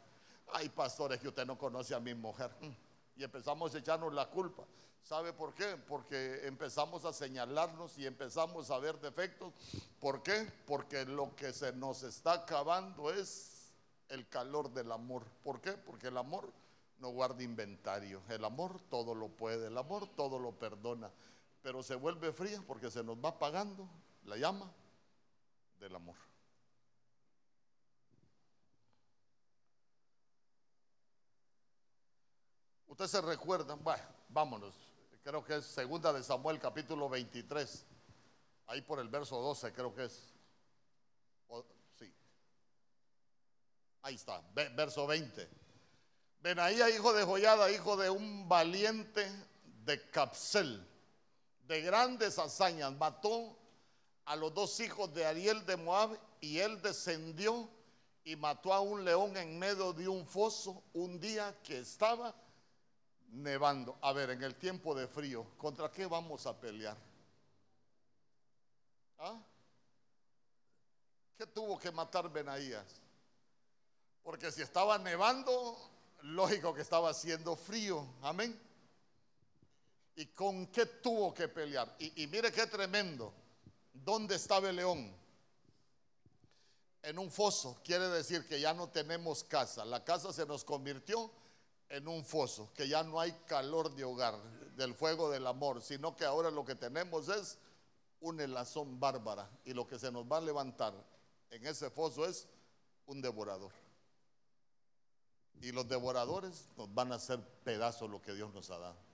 Ay, 0.52 0.68
pastores, 0.68 1.20
que 1.20 1.28
usted 1.28 1.46
no 1.46 1.58
conoce 1.58 1.94
a 1.94 2.00
mi 2.00 2.14
mujer. 2.14 2.50
Y 3.16 3.24
empezamos 3.24 3.74
a 3.74 3.78
echarnos 3.78 4.12
la 4.12 4.28
culpa. 4.28 4.64
¿Sabe 5.02 5.32
por 5.32 5.54
qué? 5.54 5.76
Porque 5.76 6.46
empezamos 6.46 7.04
a 7.04 7.12
señalarnos 7.12 7.96
y 7.96 8.06
empezamos 8.06 8.70
a 8.70 8.78
ver 8.78 9.00
defectos. 9.00 9.52
¿Por 10.00 10.22
qué? 10.22 10.52
Porque 10.66 11.04
lo 11.04 11.34
que 11.36 11.52
se 11.52 11.72
nos 11.72 12.02
está 12.02 12.32
acabando 12.32 13.12
es 13.12 13.72
el 14.08 14.28
calor 14.28 14.72
del 14.72 14.90
amor. 14.90 15.24
¿Por 15.44 15.60
qué? 15.60 15.72
Porque 15.72 16.08
el 16.08 16.16
amor 16.16 16.52
no 16.98 17.10
guarda 17.10 17.42
inventario. 17.42 18.20
El 18.28 18.44
amor 18.44 18.80
todo 18.90 19.14
lo 19.14 19.28
puede, 19.28 19.68
el 19.68 19.78
amor 19.78 20.08
todo 20.16 20.38
lo 20.38 20.52
perdona. 20.52 21.10
Pero 21.62 21.82
se 21.82 21.94
vuelve 21.94 22.32
fría 22.32 22.62
porque 22.66 22.90
se 22.90 23.04
nos 23.04 23.16
va 23.16 23.30
apagando 23.30 23.88
la 24.24 24.36
llama 24.36 24.70
del 25.78 25.94
amor. 25.94 26.16
Usted 32.98 33.08
se 33.08 33.20
recuerda, 33.20 33.74
bueno, 33.74 34.02
vámonos 34.30 34.74
creo 35.22 35.44
que 35.44 35.56
es 35.56 35.66
segunda 35.66 36.14
de 36.14 36.22
Samuel 36.22 36.58
capítulo 36.58 37.10
23, 37.10 37.84
ahí 38.68 38.80
por 38.80 39.00
el 39.00 39.08
verso 39.08 39.38
12 39.38 39.70
creo 39.74 39.94
que 39.94 40.06
es. 40.06 40.32
sí. 41.98 42.10
Ahí 44.00 44.14
está, 44.14 44.40
verso 44.54 45.06
20. 45.06 45.46
Benaía, 46.40 46.88
hijo 46.88 47.12
de 47.12 47.24
Joyada, 47.24 47.70
hijo 47.70 47.98
de 47.98 48.08
un 48.08 48.48
valiente 48.48 49.30
de 49.84 50.08
Capsel, 50.08 50.82
de 51.66 51.82
grandes 51.82 52.38
hazañas, 52.38 52.92
mató 52.92 53.58
a 54.24 54.36
los 54.36 54.54
dos 54.54 54.80
hijos 54.80 55.12
de 55.12 55.26
Ariel 55.26 55.66
de 55.66 55.76
Moab 55.76 56.18
y 56.40 56.60
él 56.60 56.80
descendió 56.80 57.68
y 58.24 58.36
mató 58.36 58.72
a 58.72 58.80
un 58.80 59.04
león 59.04 59.36
en 59.36 59.58
medio 59.58 59.92
de 59.92 60.08
un 60.08 60.26
foso 60.26 60.82
un 60.94 61.20
día 61.20 61.54
que 61.62 61.80
estaba 61.80 62.34
nevando. 63.32 63.96
A 64.02 64.12
ver, 64.12 64.30
en 64.30 64.42
el 64.42 64.54
tiempo 64.54 64.94
de 64.94 65.06
frío, 65.06 65.46
¿contra 65.56 65.90
qué 65.90 66.06
vamos 66.06 66.46
a 66.46 66.58
pelear? 66.58 66.96
¿Ah? 69.18 69.38
¿Qué 71.36 71.46
tuvo 71.46 71.78
que 71.78 71.90
matar 71.90 72.30
Benaías? 72.30 73.00
Porque 74.22 74.50
si 74.50 74.62
estaba 74.62 74.98
nevando, 74.98 75.76
lógico 76.22 76.74
que 76.74 76.82
estaba 76.82 77.10
haciendo 77.10 77.56
frío. 77.56 78.06
Amén. 78.22 78.58
¿Y 80.16 80.26
con 80.26 80.66
qué 80.68 80.86
tuvo 80.86 81.34
que 81.34 81.48
pelear? 81.48 81.94
Y, 81.98 82.22
y 82.22 82.26
mire 82.26 82.50
qué 82.50 82.66
tremendo. 82.66 83.32
¿Dónde 83.92 84.36
estaba 84.36 84.70
el 84.70 84.76
león? 84.76 85.14
En 87.02 87.18
un 87.18 87.30
foso. 87.30 87.80
Quiere 87.84 88.08
decir 88.08 88.46
que 88.46 88.58
ya 88.58 88.72
no 88.72 88.88
tenemos 88.88 89.44
casa. 89.44 89.84
La 89.84 90.02
casa 90.04 90.32
se 90.32 90.46
nos 90.46 90.64
convirtió 90.64 91.30
en 91.88 92.08
un 92.08 92.24
foso, 92.24 92.72
que 92.74 92.88
ya 92.88 93.02
no 93.02 93.20
hay 93.20 93.32
calor 93.46 93.94
de 93.94 94.04
hogar, 94.04 94.36
del 94.76 94.94
fuego 94.94 95.30
del 95.30 95.46
amor, 95.46 95.82
sino 95.82 96.16
que 96.16 96.24
ahora 96.24 96.50
lo 96.50 96.64
que 96.64 96.74
tenemos 96.74 97.28
es 97.28 97.58
una 98.20 98.44
helazón 98.44 98.98
bárbara 98.98 99.48
y 99.64 99.72
lo 99.72 99.86
que 99.86 99.98
se 99.98 100.10
nos 100.10 100.24
va 100.24 100.38
a 100.38 100.40
levantar 100.40 100.94
en 101.50 101.66
ese 101.66 101.90
foso 101.90 102.26
es 102.26 102.48
un 103.06 103.20
devorador. 103.22 103.72
Y 105.60 105.72
los 105.72 105.88
devoradores 105.88 106.68
nos 106.76 106.92
van 106.92 107.12
a 107.12 107.16
hacer 107.16 107.40
pedazos 107.64 108.10
lo 108.10 108.20
que 108.20 108.34
Dios 108.34 108.52
nos 108.52 108.70
ha 108.70 108.78
dado. 108.78 109.06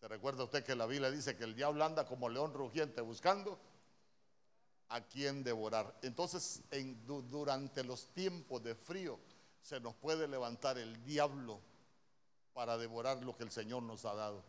¿Se 0.00 0.06
recuerda 0.06 0.44
usted 0.44 0.64
que 0.64 0.76
la 0.76 0.86
Biblia 0.86 1.10
dice 1.10 1.36
que 1.36 1.44
el 1.44 1.54
diablo 1.54 1.84
anda 1.84 2.06
como 2.06 2.28
león 2.28 2.52
rugiente 2.52 3.00
buscando 3.00 3.58
a 4.88 5.00
quien 5.02 5.44
devorar. 5.44 5.94
Entonces, 6.02 6.62
en, 6.70 7.06
durante 7.06 7.84
los 7.84 8.06
tiempos 8.14 8.62
de 8.62 8.74
frío, 8.74 9.18
se 9.62 9.80
nos 9.80 9.94
puede 9.94 10.26
levantar 10.26 10.78
el 10.78 11.04
diablo 11.04 11.60
para 12.54 12.78
devorar 12.78 13.22
lo 13.22 13.36
que 13.36 13.44
el 13.44 13.50
Señor 13.50 13.82
nos 13.82 14.04
ha 14.04 14.14
dado. 14.14 14.42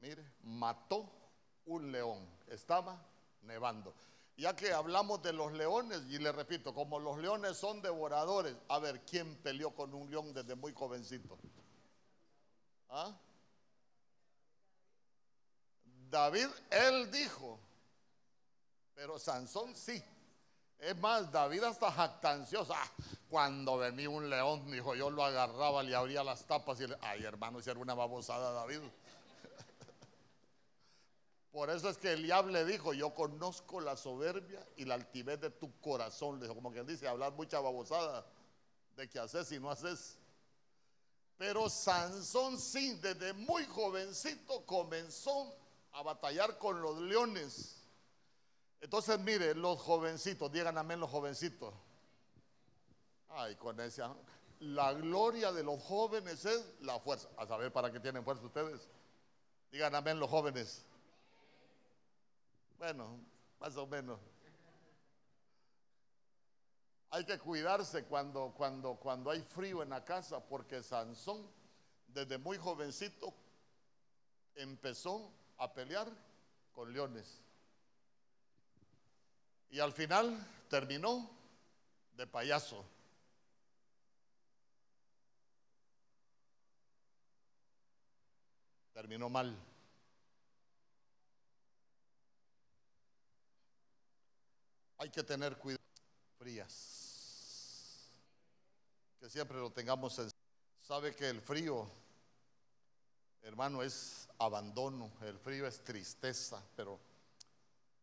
Mire, 0.00 0.24
mató 0.42 1.08
un 1.66 1.92
león, 1.92 2.28
estaba 2.48 3.00
nevando. 3.42 3.94
Ya 4.36 4.56
que 4.56 4.72
hablamos 4.72 5.22
de 5.22 5.32
los 5.32 5.52
leones, 5.52 6.02
y 6.08 6.18
le 6.18 6.32
repito, 6.32 6.74
como 6.74 6.98
los 6.98 7.18
leones 7.18 7.56
son 7.56 7.82
devoradores, 7.82 8.56
a 8.68 8.78
ver, 8.78 9.04
¿quién 9.04 9.36
peleó 9.36 9.74
con 9.74 9.94
un 9.94 10.10
león 10.10 10.32
desde 10.32 10.54
muy 10.54 10.72
jovencito? 10.72 11.38
¿Ah? 12.88 13.14
David, 16.10 16.48
él 16.70 17.10
dijo, 17.10 17.58
pero 18.94 19.18
Sansón 19.18 19.74
sí. 19.74 20.02
Es 20.78 20.96
más, 20.96 21.30
David 21.30 21.62
hasta 21.62 21.92
jactancioso. 21.92 22.74
Ah, 22.74 22.90
cuando 23.30 23.78
venía 23.78 24.10
un 24.10 24.28
león, 24.28 24.70
dijo, 24.70 24.94
yo 24.94 25.10
lo 25.10 25.24
agarraba, 25.24 25.82
le 25.82 25.94
abría 25.94 26.24
las 26.24 26.44
tapas 26.44 26.80
y 26.80 26.88
le, 26.88 26.96
ay 27.00 27.22
hermano, 27.22 27.60
era 27.60 27.78
una 27.78 27.94
babosada 27.94 28.52
David. 28.52 28.80
Por 31.52 31.68
eso 31.68 31.90
es 31.90 31.98
que 31.98 32.14
Eliab 32.14 32.48
le 32.48 32.64
dijo, 32.64 32.94
yo 32.94 33.12
conozco 33.12 33.78
la 33.78 33.94
soberbia 33.94 34.66
y 34.76 34.86
la 34.86 34.94
altivez 34.94 35.38
de 35.38 35.50
tu 35.50 35.78
corazón. 35.80 36.36
Le 36.36 36.46
dijo, 36.46 36.54
como 36.54 36.72
quien 36.72 36.86
dice, 36.86 37.06
hablar 37.06 37.32
mucha 37.32 37.60
babosada 37.60 38.26
de 38.96 39.08
que 39.08 39.18
haces 39.18 39.52
y 39.52 39.60
no 39.60 39.70
haces. 39.70 40.16
Pero 41.36 41.68
Sansón 41.68 42.58
sí, 42.58 42.94
desde 42.94 43.34
muy 43.34 43.66
jovencito 43.66 44.64
comenzó 44.64 45.54
a 45.92 46.02
batallar 46.02 46.56
con 46.56 46.80
los 46.80 46.98
leones. 46.98 47.76
Entonces, 48.80 49.18
mire, 49.18 49.54
los 49.54 49.78
jovencitos, 49.78 50.50
digan 50.50 50.78
amén 50.78 51.00
los 51.00 51.10
jovencitos. 51.10 51.74
Ay, 53.28 53.56
con 53.56 53.78
esa. 53.80 54.14
La 54.60 54.94
gloria 54.94 55.52
de 55.52 55.62
los 55.62 55.82
jóvenes 55.82 56.46
es 56.46 56.64
la 56.80 56.98
fuerza. 56.98 57.28
A 57.36 57.46
saber 57.46 57.70
para 57.72 57.92
qué 57.92 58.00
tienen 58.00 58.24
fuerza 58.24 58.42
ustedes. 58.44 58.88
Digan 59.70 59.94
amén 59.94 60.18
los 60.18 60.30
jóvenes. 60.30 60.82
Bueno, 62.82 63.16
más 63.60 63.76
o 63.76 63.86
menos. 63.86 64.18
Hay 67.10 67.24
que 67.24 67.38
cuidarse 67.38 68.02
cuando, 68.06 68.52
cuando, 68.56 68.96
cuando 68.96 69.30
hay 69.30 69.40
frío 69.40 69.84
en 69.84 69.90
la 69.90 70.04
casa, 70.04 70.44
porque 70.44 70.82
Sansón, 70.82 71.48
desde 72.08 72.38
muy 72.38 72.58
jovencito, 72.58 73.32
empezó 74.56 75.32
a 75.58 75.72
pelear 75.72 76.08
con 76.72 76.92
leones. 76.92 77.40
Y 79.70 79.78
al 79.78 79.92
final 79.92 80.44
terminó 80.68 81.30
de 82.16 82.26
payaso. 82.26 82.84
Terminó 88.92 89.28
mal. 89.28 89.71
Hay 95.02 95.10
que 95.10 95.24
tener 95.24 95.58
cuidado. 95.58 95.82
Frías. 96.38 98.08
Que 99.18 99.28
siempre 99.28 99.58
lo 99.58 99.70
tengamos 99.70 100.16
en. 100.20 100.30
Sabe 100.80 101.14
que 101.14 101.28
el 101.28 101.40
frío, 101.40 101.88
hermano, 103.42 103.82
es 103.82 104.28
abandono. 104.38 105.10
El 105.22 105.38
frío 105.38 105.66
es 105.66 105.82
tristeza. 105.82 106.62
Pero, 106.76 107.00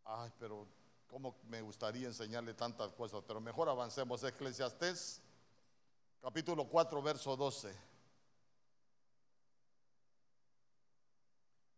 ay, 0.05 0.31
pero, 0.39 0.67
¿cómo 1.07 1.37
me 1.43 1.61
gustaría 1.61 2.07
enseñarle 2.07 2.53
tantas 2.53 2.91
cosas? 2.93 3.23
Pero 3.25 3.39
mejor 3.39 3.69
avancemos. 3.69 4.21
Eclesiastés 4.23 5.21
capítulo 6.21 6.67
4, 6.67 7.01
verso 7.01 7.35
12. 7.37 7.75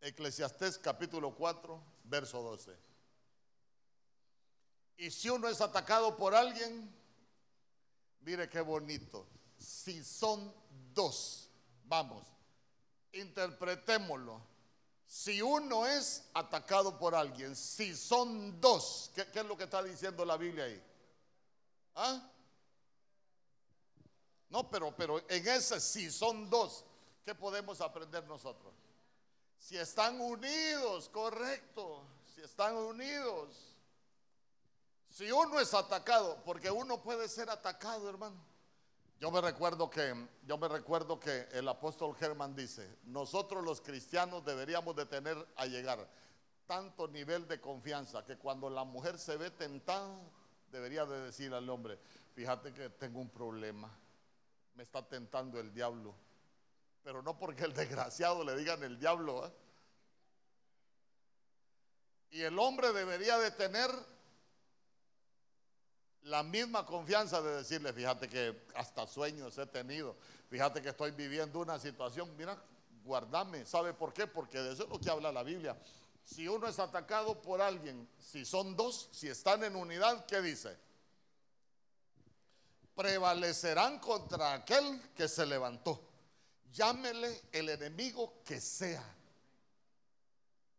Eclesiastés 0.01 0.79
capítulo 0.79 1.36
4, 1.36 1.79
verso 2.05 2.41
12. 2.41 2.90
Y 4.97 5.10
si 5.12 5.30
uno 5.30 5.47
es 5.47 5.62
atacado 5.62 6.15
por 6.15 6.36
alguien, 6.36 6.93
mire 8.21 8.49
qué 8.49 8.62
bonito. 8.62 9.27
Si 9.58 10.04
son 10.04 10.54
dos, 10.93 11.49
vamos, 11.86 12.27
interpretémoslo. 13.13 14.41
Si 15.06 15.41
uno 15.41 15.86
es 15.86 16.23
atacado 16.34 16.97
por 16.97 17.15
alguien, 17.15 17.56
si 17.56 17.95
son 17.95 18.62
dos, 18.62 19.12
¿qué, 19.13 19.27
qué 19.27 19.39
es 19.39 19.45
lo 19.45 19.58
que 19.58 19.65
está 19.65 19.84
diciendo 19.84 20.23
la 20.23 20.38
Biblia 20.38 20.65
ahí? 20.65 20.82
¿Ah? 21.95 22.32
No, 24.51 24.69
pero, 24.69 24.95
pero 24.95 25.19
en 25.30 25.47
ese 25.47 25.80
si 25.80 26.12
son 26.12 26.49
dos, 26.49 26.84
¿qué 27.23 27.34
podemos 27.34 27.80
aprender 27.82 28.25
nosotros? 28.25 28.73
Si 29.58 29.77
están 29.77 30.19
unidos, 30.19 31.08
correcto, 31.10 32.04
si 32.36 32.41
están 32.41 32.75
unidos. 32.75 33.70
Si 35.12 35.32
uno 35.32 35.60
es 35.60 35.74
atacado, 35.74 36.41
porque 36.43 36.71
uno 36.71 37.02
puede 37.04 37.28
ser 37.28 37.50
atacado, 37.50 38.10
hermano. 38.10 38.38
Yo 39.19 39.30
me 39.30 39.39
recuerdo 39.39 39.88
que 39.88 40.15
yo 40.47 40.58
me 40.58 40.67
recuerdo 40.67 41.19
que 41.19 41.47
el 41.52 41.67
apóstol 41.67 42.15
Germán 42.15 42.56
dice, 42.56 42.97
nosotros 43.04 43.63
los 43.63 43.80
cristianos 43.80 44.43
deberíamos 44.43 44.95
de 44.95 45.06
tener 45.06 45.38
a 45.58 45.67
llegar 45.67 46.10
tanto 46.65 47.08
nivel 47.08 47.47
de 47.47 47.62
confianza 47.62 48.26
que 48.26 48.38
cuando 48.38 48.67
la 48.67 48.84
mujer 48.84 49.19
se 49.19 49.38
ve 49.38 49.52
tentada, 49.52 50.17
debería 50.71 51.06
de 51.06 51.19
decir 51.19 51.54
al 51.54 51.69
hombre, 51.69 52.00
fíjate 52.34 52.74
que 52.74 52.89
tengo 52.89 53.19
un 53.19 53.30
problema 53.30 53.95
me 54.76 54.84
está 54.84 55.08
tentando 55.08 55.60
el 55.60 55.74
diablo. 55.74 56.15
Pero 57.04 57.21
no 57.21 57.38
porque 57.38 57.63
el 57.63 57.74
desgraciado 57.74 58.43
le 58.43 58.56
digan 58.56 58.82
el 58.84 59.00
diablo. 59.00 59.45
¿eh? 59.45 59.52
Y 62.32 62.41
el 62.41 62.58
hombre 62.60 62.93
debería 62.93 63.38
de 63.38 63.52
tener 63.52 63.89
la 66.23 66.43
misma 66.43 66.86
confianza 66.86 67.41
de 67.41 67.57
decirle, 67.57 67.93
fíjate 67.93 68.29
que 68.29 68.65
hasta 68.75 69.07
sueños 69.07 69.57
he 69.57 69.65
tenido, 69.65 70.15
fíjate 70.49 70.81
que 70.81 70.89
estoy 70.89 71.12
viviendo 71.12 71.60
una 71.60 71.79
situación, 71.79 72.36
mira, 72.38 72.57
guardame. 73.03 73.65
¿Sabe 73.65 73.93
por 73.93 74.13
qué? 74.13 74.27
Porque 74.27 74.60
de 74.60 74.73
eso 74.73 74.84
es 74.84 74.89
lo 74.89 74.99
que 74.99 75.10
habla 75.10 75.31
la 75.31 75.43
Biblia. 75.43 75.77
Si 76.23 76.47
uno 76.47 76.67
es 76.67 76.79
atacado 76.79 77.41
por 77.41 77.62
alguien, 77.62 78.07
si 78.19 78.45
son 78.45 78.75
dos, 78.75 79.10
si 79.12 79.27
están 79.27 79.63
en 79.63 79.75
unidad, 79.75 80.25
¿qué 80.25 80.41
dice? 80.41 80.77
prevalecerán 82.95 83.99
contra 83.99 84.53
aquel 84.53 85.01
que 85.15 85.27
se 85.27 85.45
levantó. 85.45 86.07
Llámele 86.71 87.41
el 87.51 87.69
enemigo 87.69 88.41
que 88.45 88.62
sea. 88.62 89.03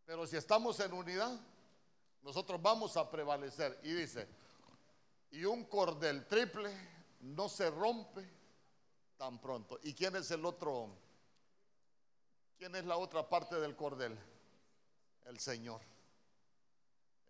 Pero 0.04 0.26
si 0.26 0.36
estamos 0.36 0.78
en 0.80 0.92
unidad, 0.92 1.38
nosotros 2.22 2.60
vamos 2.60 2.96
a 2.96 3.10
prevalecer. 3.10 3.78
Y 3.82 3.92
dice, 3.92 4.28
y 5.32 5.44
un 5.44 5.64
cordel 5.64 6.26
triple 6.26 6.70
no 7.20 7.48
se 7.48 7.70
rompe 7.70 8.28
tan 9.16 9.40
pronto. 9.40 9.78
¿Y 9.82 9.94
quién 9.94 10.14
es 10.16 10.30
el 10.30 10.44
otro? 10.44 10.90
¿Quién 12.58 12.76
es 12.76 12.84
la 12.84 12.96
otra 12.96 13.28
parte 13.28 13.58
del 13.58 13.74
cordel? 13.74 14.16
El 15.24 15.38
Señor. 15.40 15.80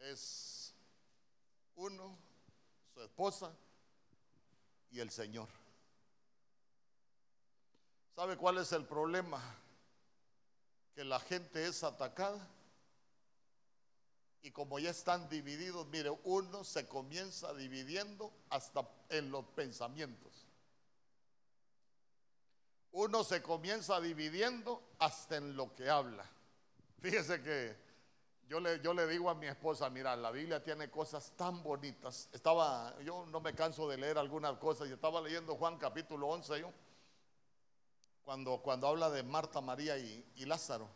Es 0.01 0.75
uno, 1.77 2.19
su 2.93 3.03
esposa, 3.03 3.53
y 4.91 5.01
el 5.01 5.11
Señor. 5.11 5.49
¿Sabe 8.17 8.37
cuál 8.37 8.59
es 8.59 8.73
el 8.73 8.85
problema? 8.85 9.41
Que 10.95 11.05
la 11.05 11.21
gente 11.21 11.67
es 11.67 11.85
atacada 11.85 12.47
y 14.43 14.51
como 14.51 14.79
ya 14.79 14.91
están 14.91 15.29
divididos, 15.29 15.87
mire, 15.87 16.11
uno 16.25 16.65
se 16.65 16.89
comienza 16.89 17.55
dividiendo 17.55 18.33
hasta 18.51 18.89
en 19.09 19.31
los 19.31 19.45
pensamientos. 19.47 20.47
Uno 22.93 23.25
se 23.25 23.41
comienza 23.41 24.01
dividiendo 24.01 24.83
hasta 24.99 25.37
en 25.37 25.57
lo 25.57 25.75
que 25.75 25.89
habla. 25.89 26.29
Fíjese 27.01 27.43
que 27.43 27.77
yo 28.49 28.61
le, 28.61 28.81
yo 28.81 28.95
digo 29.07 29.31
a 29.31 29.35
mi 29.35 29.47
esposa, 29.47 29.89
mira, 29.89 30.15
la 30.15 30.31
Biblia 30.31 30.63
tiene 30.63 30.91
cosas 30.91 31.33
tan 31.37 31.63
bonitas. 31.63 32.29
Estaba, 32.33 32.95
yo 33.03 33.25
no 33.27 33.41
me 33.41 33.55
canso 33.55 33.89
de 33.89 33.97
leer 33.97 34.19
algunas 34.19 34.59
cosas 34.59 34.89
y 34.89 34.93
estaba 34.93 35.21
leyendo 35.23 35.57
Juan 35.57 35.79
capítulo 35.79 36.29
11, 36.29 36.61
yo, 36.61 36.71
cuando, 38.25 38.59
cuando 38.59 38.89
habla 38.89 39.09
de 39.09 39.23
Marta, 39.23 39.61
María 39.61 39.97
y, 39.97 40.45
Lázaro. 40.45 40.89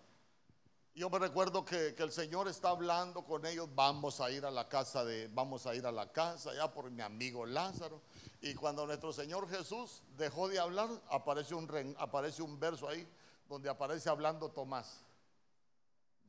Yo 0.97 1.11
me 1.11 1.19
recuerdo 1.19 1.63
que, 1.63 1.95
el 1.99 2.11
Señor 2.11 2.49
está 2.49 2.71
hablando 2.71 3.23
con 3.23 3.45
ellos, 3.45 3.69
vamos 3.75 4.19
a 4.19 4.31
ir 4.31 4.47
a 4.47 4.51
la 4.51 4.67
casa 4.67 5.05
de, 5.05 5.29
vamos 5.29 5.67
a 5.67 5.75
ir 5.75 5.85
a 5.85 5.93
la 5.93 6.11
casa 6.11 6.55
ya 6.55 6.73
por 6.73 6.91
mi 6.91 7.03
amigo 7.03 7.45
Lázaro. 7.45 8.01
Y 8.41 8.55
cuando 8.55 8.87
nuestro 8.87 9.13
Señor 9.13 9.47
Jesús 9.47 10.03
dejó 10.17 10.49
de 10.49 10.59
hablar, 10.59 10.89
aparece 11.11 11.55
un, 11.55 11.95
aparece 11.99 12.41
un 12.41 12.59
verso 12.59 12.89
ahí 12.89 13.07
donde 13.47 13.69
aparece 13.69 14.09
hablando 14.09 14.51
Tomás. 14.51 15.05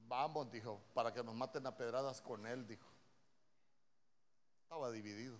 Vamos, 0.06 0.52
dijo, 0.52 0.82
para 0.94 1.14
que 1.14 1.24
nos 1.24 1.34
maten 1.34 1.66
a 1.66 1.78
pedradas 1.78 2.20
con 2.20 2.46
él, 2.46 2.68
dijo. 2.68 2.90
Estaba 4.64 4.92
dividido. 4.92 5.40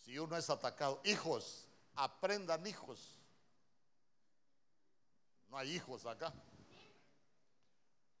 Si 0.00 0.18
uno 0.18 0.36
es 0.36 0.50
atacado, 0.50 1.00
hijos, 1.04 1.67
aprendan 1.98 2.64
hijos. 2.66 3.18
No 5.50 5.58
hay 5.58 5.74
hijos 5.74 6.06
acá. 6.06 6.32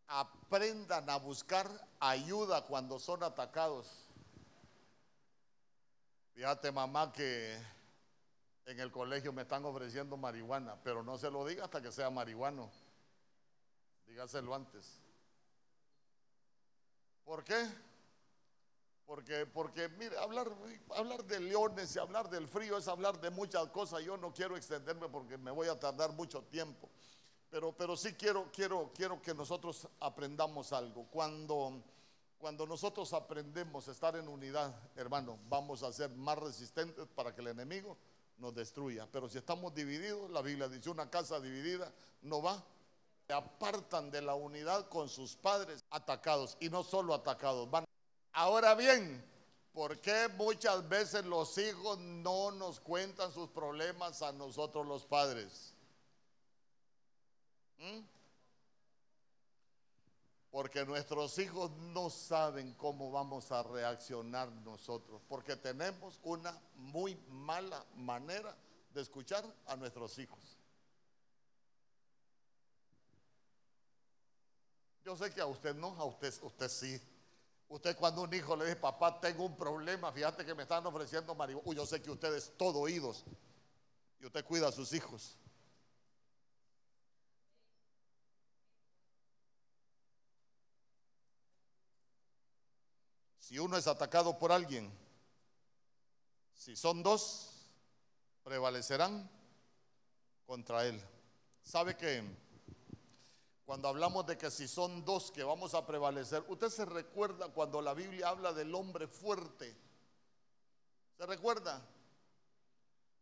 Aprendan 0.08 1.08
a 1.08 1.16
buscar 1.16 1.68
ayuda 2.00 2.66
cuando 2.66 2.98
son 2.98 3.22
atacados. 3.22 3.86
Fíjate 6.34 6.72
mamá 6.72 7.12
que 7.12 7.56
en 8.66 8.80
el 8.80 8.90
colegio 8.90 9.32
me 9.32 9.42
están 9.42 9.64
ofreciendo 9.64 10.16
marihuana, 10.16 10.76
pero 10.82 11.02
no 11.02 11.16
se 11.16 11.30
lo 11.30 11.46
diga 11.46 11.64
hasta 11.64 11.80
que 11.80 11.92
sea 11.92 12.10
marihuano. 12.10 12.70
Dígaselo 14.06 14.54
antes. 14.54 15.00
¿Por 17.24 17.44
qué? 17.44 17.68
Porque, 19.08 19.46
porque 19.46 19.88
mire, 19.88 20.18
hablar, 20.18 20.54
hablar 20.94 21.24
de 21.24 21.40
leones 21.40 21.96
y 21.96 21.98
hablar 21.98 22.28
del 22.28 22.46
frío 22.46 22.76
es 22.76 22.88
hablar 22.88 23.18
de 23.18 23.30
muchas 23.30 23.66
cosas. 23.68 24.02
Yo 24.04 24.18
no 24.18 24.34
quiero 24.34 24.54
extenderme 24.54 25.08
porque 25.08 25.38
me 25.38 25.50
voy 25.50 25.66
a 25.66 25.80
tardar 25.80 26.12
mucho 26.12 26.42
tiempo. 26.42 26.90
Pero, 27.48 27.72
pero 27.72 27.96
sí 27.96 28.12
quiero, 28.12 28.50
quiero, 28.52 28.92
quiero 28.94 29.22
que 29.22 29.32
nosotros 29.32 29.88
aprendamos 30.00 30.74
algo. 30.74 31.06
Cuando, 31.06 31.82
cuando 32.36 32.66
nosotros 32.66 33.14
aprendemos 33.14 33.88
a 33.88 33.92
estar 33.92 34.14
en 34.14 34.28
unidad, 34.28 34.78
hermano, 34.94 35.38
vamos 35.48 35.82
a 35.82 35.90
ser 35.90 36.10
más 36.10 36.36
resistentes 36.36 37.06
para 37.14 37.34
que 37.34 37.40
el 37.40 37.46
enemigo 37.46 37.96
nos 38.36 38.54
destruya. 38.54 39.08
Pero 39.10 39.26
si 39.26 39.38
estamos 39.38 39.74
divididos, 39.74 40.30
la 40.30 40.42
Biblia 40.42 40.68
dice, 40.68 40.90
una 40.90 41.08
casa 41.08 41.40
dividida 41.40 41.90
no 42.20 42.42
va. 42.42 42.62
Se 43.26 43.32
apartan 43.32 44.10
de 44.10 44.20
la 44.20 44.34
unidad 44.34 44.86
con 44.90 45.08
sus 45.08 45.34
padres 45.34 45.82
atacados 45.88 46.58
y 46.60 46.68
no 46.68 46.84
solo 46.84 47.14
atacados, 47.14 47.70
van. 47.70 47.88
Ahora 48.32 48.74
bien, 48.74 49.24
¿por 49.72 50.00
qué 50.00 50.28
muchas 50.36 50.88
veces 50.88 51.24
los 51.24 51.56
hijos 51.58 51.98
no 51.98 52.50
nos 52.50 52.80
cuentan 52.80 53.32
sus 53.32 53.48
problemas 53.48 54.22
a 54.22 54.32
nosotros 54.32 54.86
los 54.86 55.04
padres? 55.06 55.74
¿Mm? 57.78 58.00
Porque 60.50 60.84
nuestros 60.84 61.38
hijos 61.38 61.70
no 61.70 62.10
saben 62.10 62.74
cómo 62.74 63.10
vamos 63.10 63.52
a 63.52 63.62
reaccionar 63.62 64.50
nosotros, 64.50 65.20
porque 65.28 65.56
tenemos 65.56 66.18
una 66.22 66.58
muy 66.74 67.16
mala 67.28 67.84
manera 67.96 68.56
de 68.94 69.02
escuchar 69.02 69.44
a 69.66 69.76
nuestros 69.76 70.18
hijos. 70.18 70.58
Yo 75.04 75.16
sé 75.16 75.32
que 75.32 75.40
a 75.40 75.46
usted 75.46 75.74
no, 75.74 75.88
a 75.96 76.04
usted, 76.04 76.34
usted 76.42 76.68
sí. 76.68 77.00
Usted 77.68 77.96
cuando 77.96 78.22
un 78.22 78.32
hijo 78.32 78.56
le 78.56 78.64
dice, 78.64 78.76
papá, 78.76 79.20
tengo 79.20 79.44
un 79.44 79.56
problema, 79.56 80.10
fíjate 80.10 80.44
que 80.44 80.54
me 80.54 80.62
están 80.62 80.86
ofreciendo 80.86 81.34
marihuana. 81.34 81.68
Uy, 81.68 81.76
yo 81.76 81.84
sé 81.84 82.00
que 82.00 82.10
usted 82.10 82.34
es 82.34 82.56
todo 82.56 82.80
oídos 82.80 83.24
y 84.20 84.26
usted 84.26 84.44
cuida 84.44 84.68
a 84.68 84.72
sus 84.72 84.92
hijos. 84.94 85.36
Si 93.38 93.58
uno 93.58 93.76
es 93.76 93.86
atacado 93.86 94.38
por 94.38 94.52
alguien, 94.52 94.90
si 96.54 96.76
son 96.76 97.02
dos, 97.02 97.50
prevalecerán 98.42 99.30
contra 100.46 100.84
él. 100.86 101.02
¿Sabe 101.62 101.96
que 101.96 102.22
Cuando 103.68 103.88
hablamos 103.88 104.24
de 104.24 104.38
que 104.38 104.50
si 104.50 104.66
son 104.66 105.04
dos 105.04 105.30
que 105.30 105.44
vamos 105.44 105.74
a 105.74 105.84
prevalecer, 105.84 106.42
usted 106.48 106.70
se 106.70 106.86
recuerda 106.86 107.48
cuando 107.48 107.82
la 107.82 107.92
Biblia 107.92 108.30
habla 108.30 108.54
del 108.54 108.74
hombre 108.74 109.06
fuerte. 109.06 109.76
¿Se 111.18 111.26
recuerda? 111.26 111.86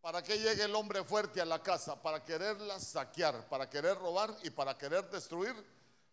¿Para 0.00 0.22
qué 0.22 0.38
llegue 0.38 0.62
el 0.62 0.76
hombre 0.76 1.02
fuerte 1.02 1.40
a 1.40 1.44
la 1.44 1.60
casa? 1.60 2.00
Para 2.00 2.22
quererla 2.22 2.78
saquear, 2.78 3.48
para 3.48 3.68
querer 3.68 3.98
robar 3.98 4.36
y 4.44 4.50
para 4.50 4.78
querer 4.78 5.10
destruir 5.10 5.52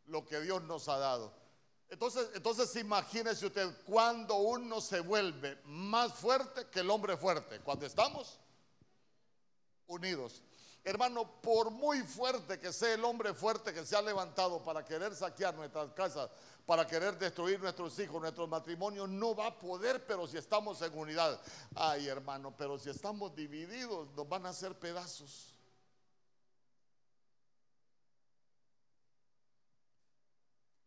lo 0.08 0.26
que 0.26 0.42
Dios 0.42 0.64
nos 0.64 0.88
ha 0.90 0.98
dado. 0.98 1.32
Entonces, 1.88 2.28
entonces 2.34 2.76
imagínese 2.78 3.46
usted 3.46 3.70
cuando 3.86 4.38
uno 4.38 4.82
se 4.82 5.00
vuelve 5.02 5.60
más 5.66 6.12
fuerte 6.12 6.66
que 6.72 6.80
el 6.80 6.90
hombre 6.90 7.18
fuerte, 7.18 7.60
cuando 7.60 7.86
estamos 7.86 8.40
unidos. 9.86 10.42
Hermano, 10.86 11.42
por 11.42 11.72
muy 11.72 12.02
fuerte 12.02 12.60
que 12.60 12.74
sea 12.74 12.94
el 12.94 13.06
hombre 13.06 13.34
fuerte 13.34 13.74
que 13.74 13.86
se 13.86 13.96
ha 13.96 14.02
levantado 14.02 14.62
para 14.62 14.84
querer 14.84 15.16
saquear 15.16 15.56
nuestras 15.56 15.94
casas, 15.94 16.30
para 16.66 16.86
querer 16.86 17.18
destruir 17.18 17.58
nuestros 17.62 17.98
hijos, 18.00 18.22
nuestros 18.22 18.50
matrimonios, 18.50 19.08
no 19.08 19.34
va 19.34 19.48
a 19.48 19.58
poder, 19.58 20.06
pero 20.06 20.28
si 20.28 20.38
estamos 20.38 20.82
en 20.82 20.98
unidad. 20.98 21.40
Ay, 21.74 22.10
hermano, 22.10 22.54
pero 22.58 22.78
si 22.78 22.90
estamos 22.90 23.34
divididos, 23.34 24.10
nos 24.14 24.28
van 24.28 24.46
a 24.46 24.50
hacer 24.50 24.78
pedazos. 24.78 25.54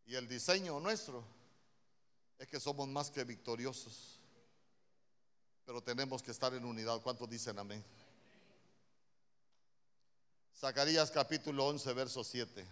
Y 0.04 0.14
el 0.14 0.28
diseño 0.28 0.78
nuestro 0.78 1.24
es 2.38 2.46
que 2.46 2.60
somos 2.60 2.86
más 2.86 3.10
que 3.10 3.24
victoriosos, 3.24 4.20
pero 5.64 5.82
tenemos 5.82 6.22
que 6.22 6.32
estar 6.32 6.52
en 6.52 6.66
unidad. 6.66 7.00
¿Cuántos 7.00 7.30
dicen 7.30 7.58
amén? 7.58 7.82
Zacarías 10.58 11.10
capítulo 11.10 11.66
11, 11.66 11.92
verso 11.92 12.24
7. 12.24 12.66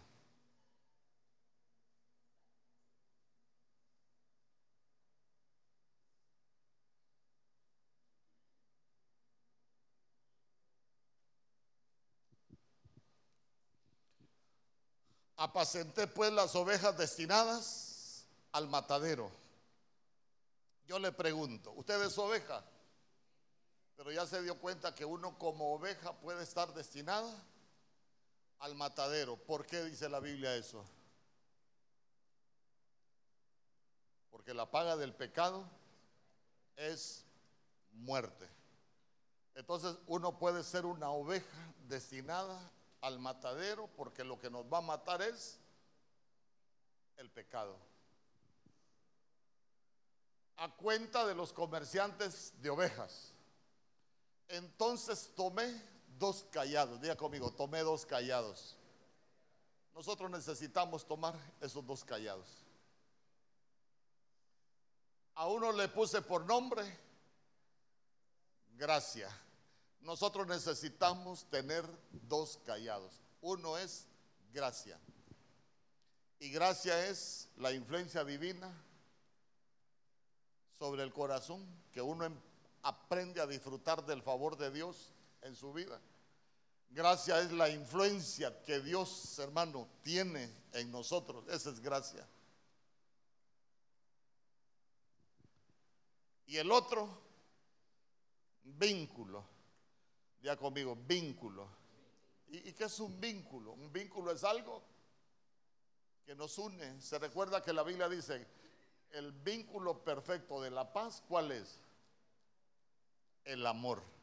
Apacenté 15.37 16.07
pues 16.07 16.33
las 16.33 16.57
ovejas 16.57 16.97
destinadas 16.97 18.25
al 18.53 18.67
matadero. 18.67 19.31
Yo 20.87 20.99
le 20.99 21.13
pregunto, 21.13 21.73
¿usted 21.73 22.03
es 22.03 22.17
oveja? 22.17 22.65
Pero 23.95 24.11
ya 24.11 24.27
se 24.27 24.41
dio 24.41 24.59
cuenta 24.59 24.95
que 24.95 25.05
uno 25.05 25.39
como 25.39 25.75
oveja 25.75 26.15
puede 26.15 26.43
estar 26.43 26.73
destinada 26.73 27.31
al 28.61 28.75
matadero. 28.75 29.37
¿Por 29.37 29.67
qué 29.67 29.85
dice 29.85 30.09
la 30.09 30.21
Biblia 30.21 30.55
eso? 30.57 30.85
Porque 34.31 34.55
la 34.55 34.71
paga 34.71 34.97
del 34.97 35.15
pecado 35.15 35.69
es 36.77 37.25
muerte. 37.93 38.49
Entonces 39.55 39.97
uno 40.07 40.39
puede 40.39 40.65
ser 40.65 40.85
una 40.85 41.11
oveja 41.11 41.75
destinada 41.89 42.71
al 43.01 43.19
matadero 43.19 43.89
porque 43.97 44.25
lo 44.25 44.39
que 44.39 44.51
nos 44.51 44.65
va 44.73 44.79
a 44.79 44.83
matar 44.83 45.23
es 45.23 45.59
el 47.17 47.31
pecado. 47.31 47.77
A 50.57 50.75
cuenta 50.75 51.27
de 51.27 51.35
los 51.35 51.53
comerciantes 51.53 52.53
de 52.61 52.71
ovejas. 52.71 53.33
Entonces 54.49 55.33
tomé 55.35 55.94
dos 56.19 56.47
callados. 56.51 57.01
Diga 57.01 57.17
conmigo, 57.17 57.51
tomé 57.53 57.81
dos 57.81 58.05
callados. 58.07 58.77
Nosotros 59.95 60.31
necesitamos 60.31 61.07
tomar 61.07 61.35
esos 61.61 61.87
dos 61.87 62.05
callados. 62.05 62.65
A 65.37 65.47
uno 65.49 65.73
le 65.73 65.89
puse 65.89 66.23
por 66.23 66.45
nombre 66.45 66.85
gracia. 68.77 69.29
Nosotros 70.01 70.47
necesitamos 70.47 71.45
tener 71.51 71.85
dos 72.11 72.59
callados. 72.65 73.21
Uno 73.41 73.79
es 73.79 74.07
gracia. 74.53 74.99
Y 76.39 76.51
gracia 76.51 77.07
es 77.07 77.49
la 77.57 77.73
influencia 77.73 78.25
divina 78.25 78.71
sobre 80.79 81.03
el 81.03 81.13
corazón, 81.13 81.65
que 81.93 82.03
uno 82.03 82.25
em, 82.25 82.35
aprende 82.83 83.41
a 83.41 83.47
disfrutar 83.47 84.05
del 84.05 84.23
favor 84.23 84.57
de 84.57 84.71
Dios 84.71 85.14
en 85.45 85.55
su 85.55 85.73
vida. 85.73 86.01
Gracia 86.91 87.41
es 87.41 87.53
la 87.53 87.69
influencia 87.69 88.63
que 88.63 88.81
Dios, 88.81 89.39
hermano, 89.39 89.89
tiene 90.03 90.51
en 90.73 90.91
nosotros. 90.91 91.45
Esa 91.49 91.71
es 91.71 91.81
gracia. 91.81 92.27
Y 96.47 96.57
el 96.57 96.71
otro, 96.71 97.09
vínculo. 98.63 99.45
Ya 100.43 100.57
conmigo, 100.57 100.97
vínculo. 100.97 101.69
¿Y, 102.49 102.69
¿Y, 102.69 102.73
qué 102.73 102.85
es 102.85 103.01
un 103.01 103.21
vínculo? 103.21 103.73
Un 103.73 103.93
vínculo 103.93 104.31
es 104.31 104.45
algo 104.45 104.83
que 106.25 106.35
nos 106.35 106.57
une. 106.59 107.01
Se 107.01 107.19
recuerda 107.19 107.63
que 107.63 107.73
la 107.73 107.83
Biblia 107.83 108.09
dice, 108.09 108.47
el 109.11 109.33
vínculo 109.33 110.05
perfecto 110.05 110.61
de 110.61 110.71
la 110.71 110.93
paz, 110.93 111.23
¿cuál 111.27 111.53
es? 111.53 111.81
El 113.45 113.67
amor 113.67 114.14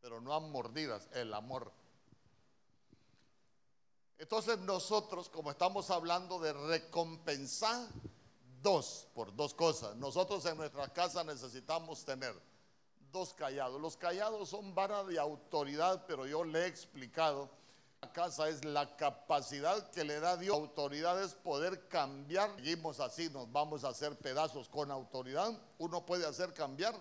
pero 0.00 0.20
no 0.20 0.34
a 0.34 0.40
mordidas, 0.40 1.08
el 1.12 1.32
amor. 1.34 1.72
Entonces 4.18 4.58
nosotros, 4.58 5.28
como 5.28 5.50
estamos 5.50 5.90
hablando 5.90 6.38
de 6.38 6.52
recompensar 6.52 7.88
dos, 8.62 9.06
por 9.14 9.34
dos 9.34 9.54
cosas, 9.54 9.96
nosotros 9.96 10.44
en 10.46 10.58
nuestra 10.58 10.88
casa 10.88 11.24
necesitamos 11.24 12.04
tener 12.04 12.34
dos 13.10 13.32
callados. 13.34 13.80
Los 13.80 13.96
callados 13.96 14.50
son 14.50 14.74
vara 14.74 15.04
de 15.04 15.18
autoridad, 15.18 16.04
pero 16.06 16.26
yo 16.26 16.44
le 16.44 16.60
he 16.60 16.66
explicado, 16.66 17.48
la 18.02 18.12
casa 18.12 18.48
es 18.48 18.64
la 18.64 18.96
capacidad 18.96 19.90
que 19.90 20.04
le 20.04 20.20
da 20.20 20.36
Dios. 20.36 20.56
Autoridad 20.56 21.22
es 21.22 21.34
poder 21.34 21.86
cambiar. 21.88 22.54
Seguimos 22.56 22.98
así, 23.00 23.28
nos 23.28 23.50
vamos 23.52 23.84
a 23.84 23.88
hacer 23.88 24.16
pedazos 24.16 24.68
con 24.68 24.90
autoridad. 24.90 25.52
Uno 25.78 26.04
puede 26.06 26.26
hacer 26.26 26.54
cambiar 26.54 26.94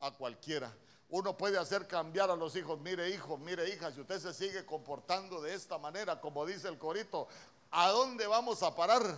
a 0.00 0.10
cualquiera. 0.12 0.74
Uno 1.08 1.36
puede 1.36 1.56
hacer 1.56 1.86
cambiar 1.86 2.30
a 2.30 2.36
los 2.36 2.56
hijos, 2.56 2.80
mire 2.80 3.08
hijo, 3.10 3.38
mire 3.38 3.68
hija, 3.68 3.92
si 3.92 4.00
usted 4.00 4.18
se 4.18 4.34
sigue 4.34 4.66
comportando 4.66 5.40
de 5.40 5.54
esta 5.54 5.78
manera, 5.78 6.20
como 6.20 6.44
dice 6.44 6.68
el 6.68 6.78
corito, 6.78 7.28
¿a 7.70 7.88
dónde 7.90 8.26
vamos 8.26 8.62
a 8.64 8.74
parar? 8.74 9.16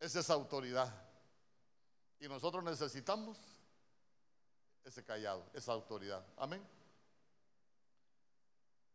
Esa 0.00 0.20
es 0.20 0.30
autoridad. 0.30 0.92
Y 2.20 2.28
nosotros 2.28 2.64
necesitamos 2.64 3.36
ese 4.82 5.04
callado, 5.04 5.44
esa 5.52 5.72
autoridad. 5.72 6.24
Amén. 6.38 6.66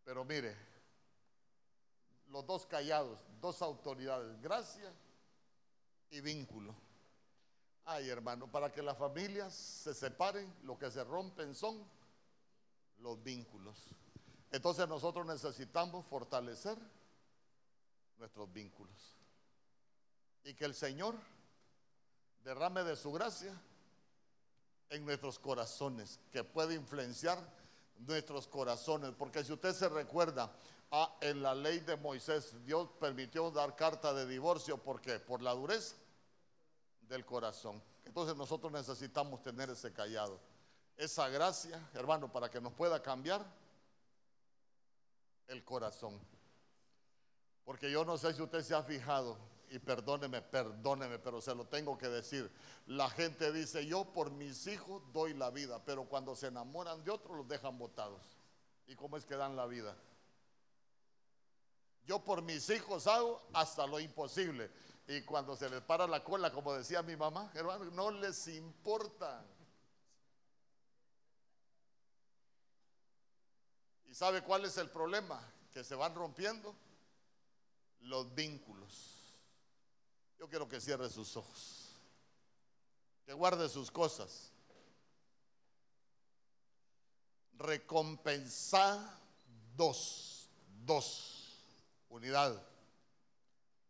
Pero 0.03 0.25
mire, 0.25 0.55
los 2.29 2.43
dos 2.45 2.65
callados, 2.65 3.19
dos 3.39 3.61
autoridades, 3.61 4.41
gracia 4.41 4.91
y 6.11 6.21
vínculo. 6.21 6.75
Ay, 7.85 8.09
hermano, 8.09 8.51
para 8.51 8.71
que 8.71 8.81
las 8.81 8.97
familias 8.97 9.53
se 9.53 9.93
separen, 9.93 10.53
lo 10.63 10.77
que 10.77 10.91
se 10.91 11.03
rompen 11.03 11.55
son 11.55 11.83
los 12.99 13.21
vínculos. 13.23 13.77
Entonces 14.51 14.87
nosotros 14.87 15.25
necesitamos 15.25 16.05
fortalecer 16.05 16.77
nuestros 18.17 18.51
vínculos. 18.51 19.15
Y 20.43 20.53
que 20.53 20.65
el 20.65 20.75
Señor 20.75 21.15
derrame 22.43 22.83
de 22.83 22.95
su 22.95 23.11
gracia 23.11 23.53
en 24.89 25.05
nuestros 25.05 25.37
corazones, 25.39 26.19
que 26.31 26.43
puede 26.43 26.75
influenciar 26.75 27.39
nuestros 27.99 28.47
corazones. 28.47 29.11
Porque 29.17 29.43
si 29.43 29.53
usted 29.53 29.73
se 29.73 29.89
recuerda, 29.89 30.51
Ah, 30.91 31.15
en 31.21 31.43
la 31.43 31.53
ley 31.53 31.79
de 31.79 31.95
Moisés 31.97 32.55
Dios 32.65 32.89
permitió 32.99 33.51
dar 33.51 33.75
carta 33.75 34.13
de 34.13 34.25
divorcio. 34.25 34.77
¿Por 34.77 34.99
qué? 34.99 35.19
Por 35.19 35.41
la 35.41 35.53
dureza 35.53 35.95
del 37.01 37.25
corazón. 37.25 37.81
Entonces 38.05 38.35
nosotros 38.35 38.71
necesitamos 38.71 39.43
tener 39.43 39.69
ese 39.69 39.93
callado. 39.93 40.39
Esa 40.97 41.29
gracia, 41.29 41.79
hermano, 41.93 42.31
para 42.31 42.49
que 42.49 42.59
nos 42.59 42.73
pueda 42.73 43.01
cambiar 43.03 43.45
el 45.47 45.63
corazón. 45.63 46.19
Porque 47.63 47.91
yo 47.91 48.03
no 48.03 48.17
sé 48.17 48.33
si 48.33 48.41
usted 48.41 48.63
se 48.63 48.73
ha 48.73 48.81
fijado, 48.81 49.37
y 49.69 49.79
perdóneme, 49.79 50.41
perdóneme, 50.41 51.19
pero 51.19 51.41
se 51.41 51.53
lo 51.53 51.65
tengo 51.65 51.97
que 51.97 52.07
decir. 52.07 52.51
La 52.87 53.09
gente 53.09 53.51
dice, 53.51 53.85
yo 53.85 54.05
por 54.05 54.31
mis 54.31 54.65
hijos 54.67 55.01
doy 55.13 55.33
la 55.33 55.51
vida, 55.51 55.83
pero 55.85 56.05
cuando 56.05 56.35
se 56.35 56.47
enamoran 56.47 57.03
de 57.03 57.11
otros 57.11 57.37
los 57.37 57.47
dejan 57.47 57.77
botados. 57.77 58.21
¿Y 58.87 58.95
cómo 58.95 59.17
es 59.17 59.25
que 59.25 59.35
dan 59.35 59.55
la 59.55 59.67
vida? 59.67 59.95
Yo 62.05 62.23
por 62.23 62.41
mis 62.41 62.67
hijos 62.71 63.05
hago 63.05 63.39
hasta 63.53 63.85
lo 63.85 63.99
imposible. 63.99 64.71
Y 65.07 65.21
cuando 65.21 65.55
se 65.55 65.69
les 65.69 65.81
para 65.81 66.07
la 66.07 66.23
cola, 66.23 66.51
como 66.51 66.73
decía 66.73 67.03
mi 67.03 67.15
mamá, 67.15 67.51
hermano, 67.53 67.85
no 67.85 68.09
les 68.09 68.47
importa. 68.47 69.45
¿Y 74.07 74.15
sabe 74.15 74.41
cuál 74.41 74.65
es 74.65 74.77
el 74.77 74.89
problema? 74.89 75.39
Que 75.71 75.83
se 75.83 75.93
van 75.93 76.15
rompiendo 76.15 76.75
los 78.01 78.33
vínculos. 78.33 79.18
Yo 80.39 80.47
quiero 80.47 80.69
que 80.69 80.79
cierre 80.79 81.09
sus 81.09 81.35
ojos, 81.35 81.89
que 83.25 83.33
guarde 83.33 83.67
sus 83.67 83.91
cosas. 83.91 84.53
Recompensa 87.57 89.19
dos, 89.75 90.49
dos, 90.85 91.61
unidad. 92.07 92.65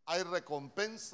Hay 0.06 0.24
recompensa 0.24 1.06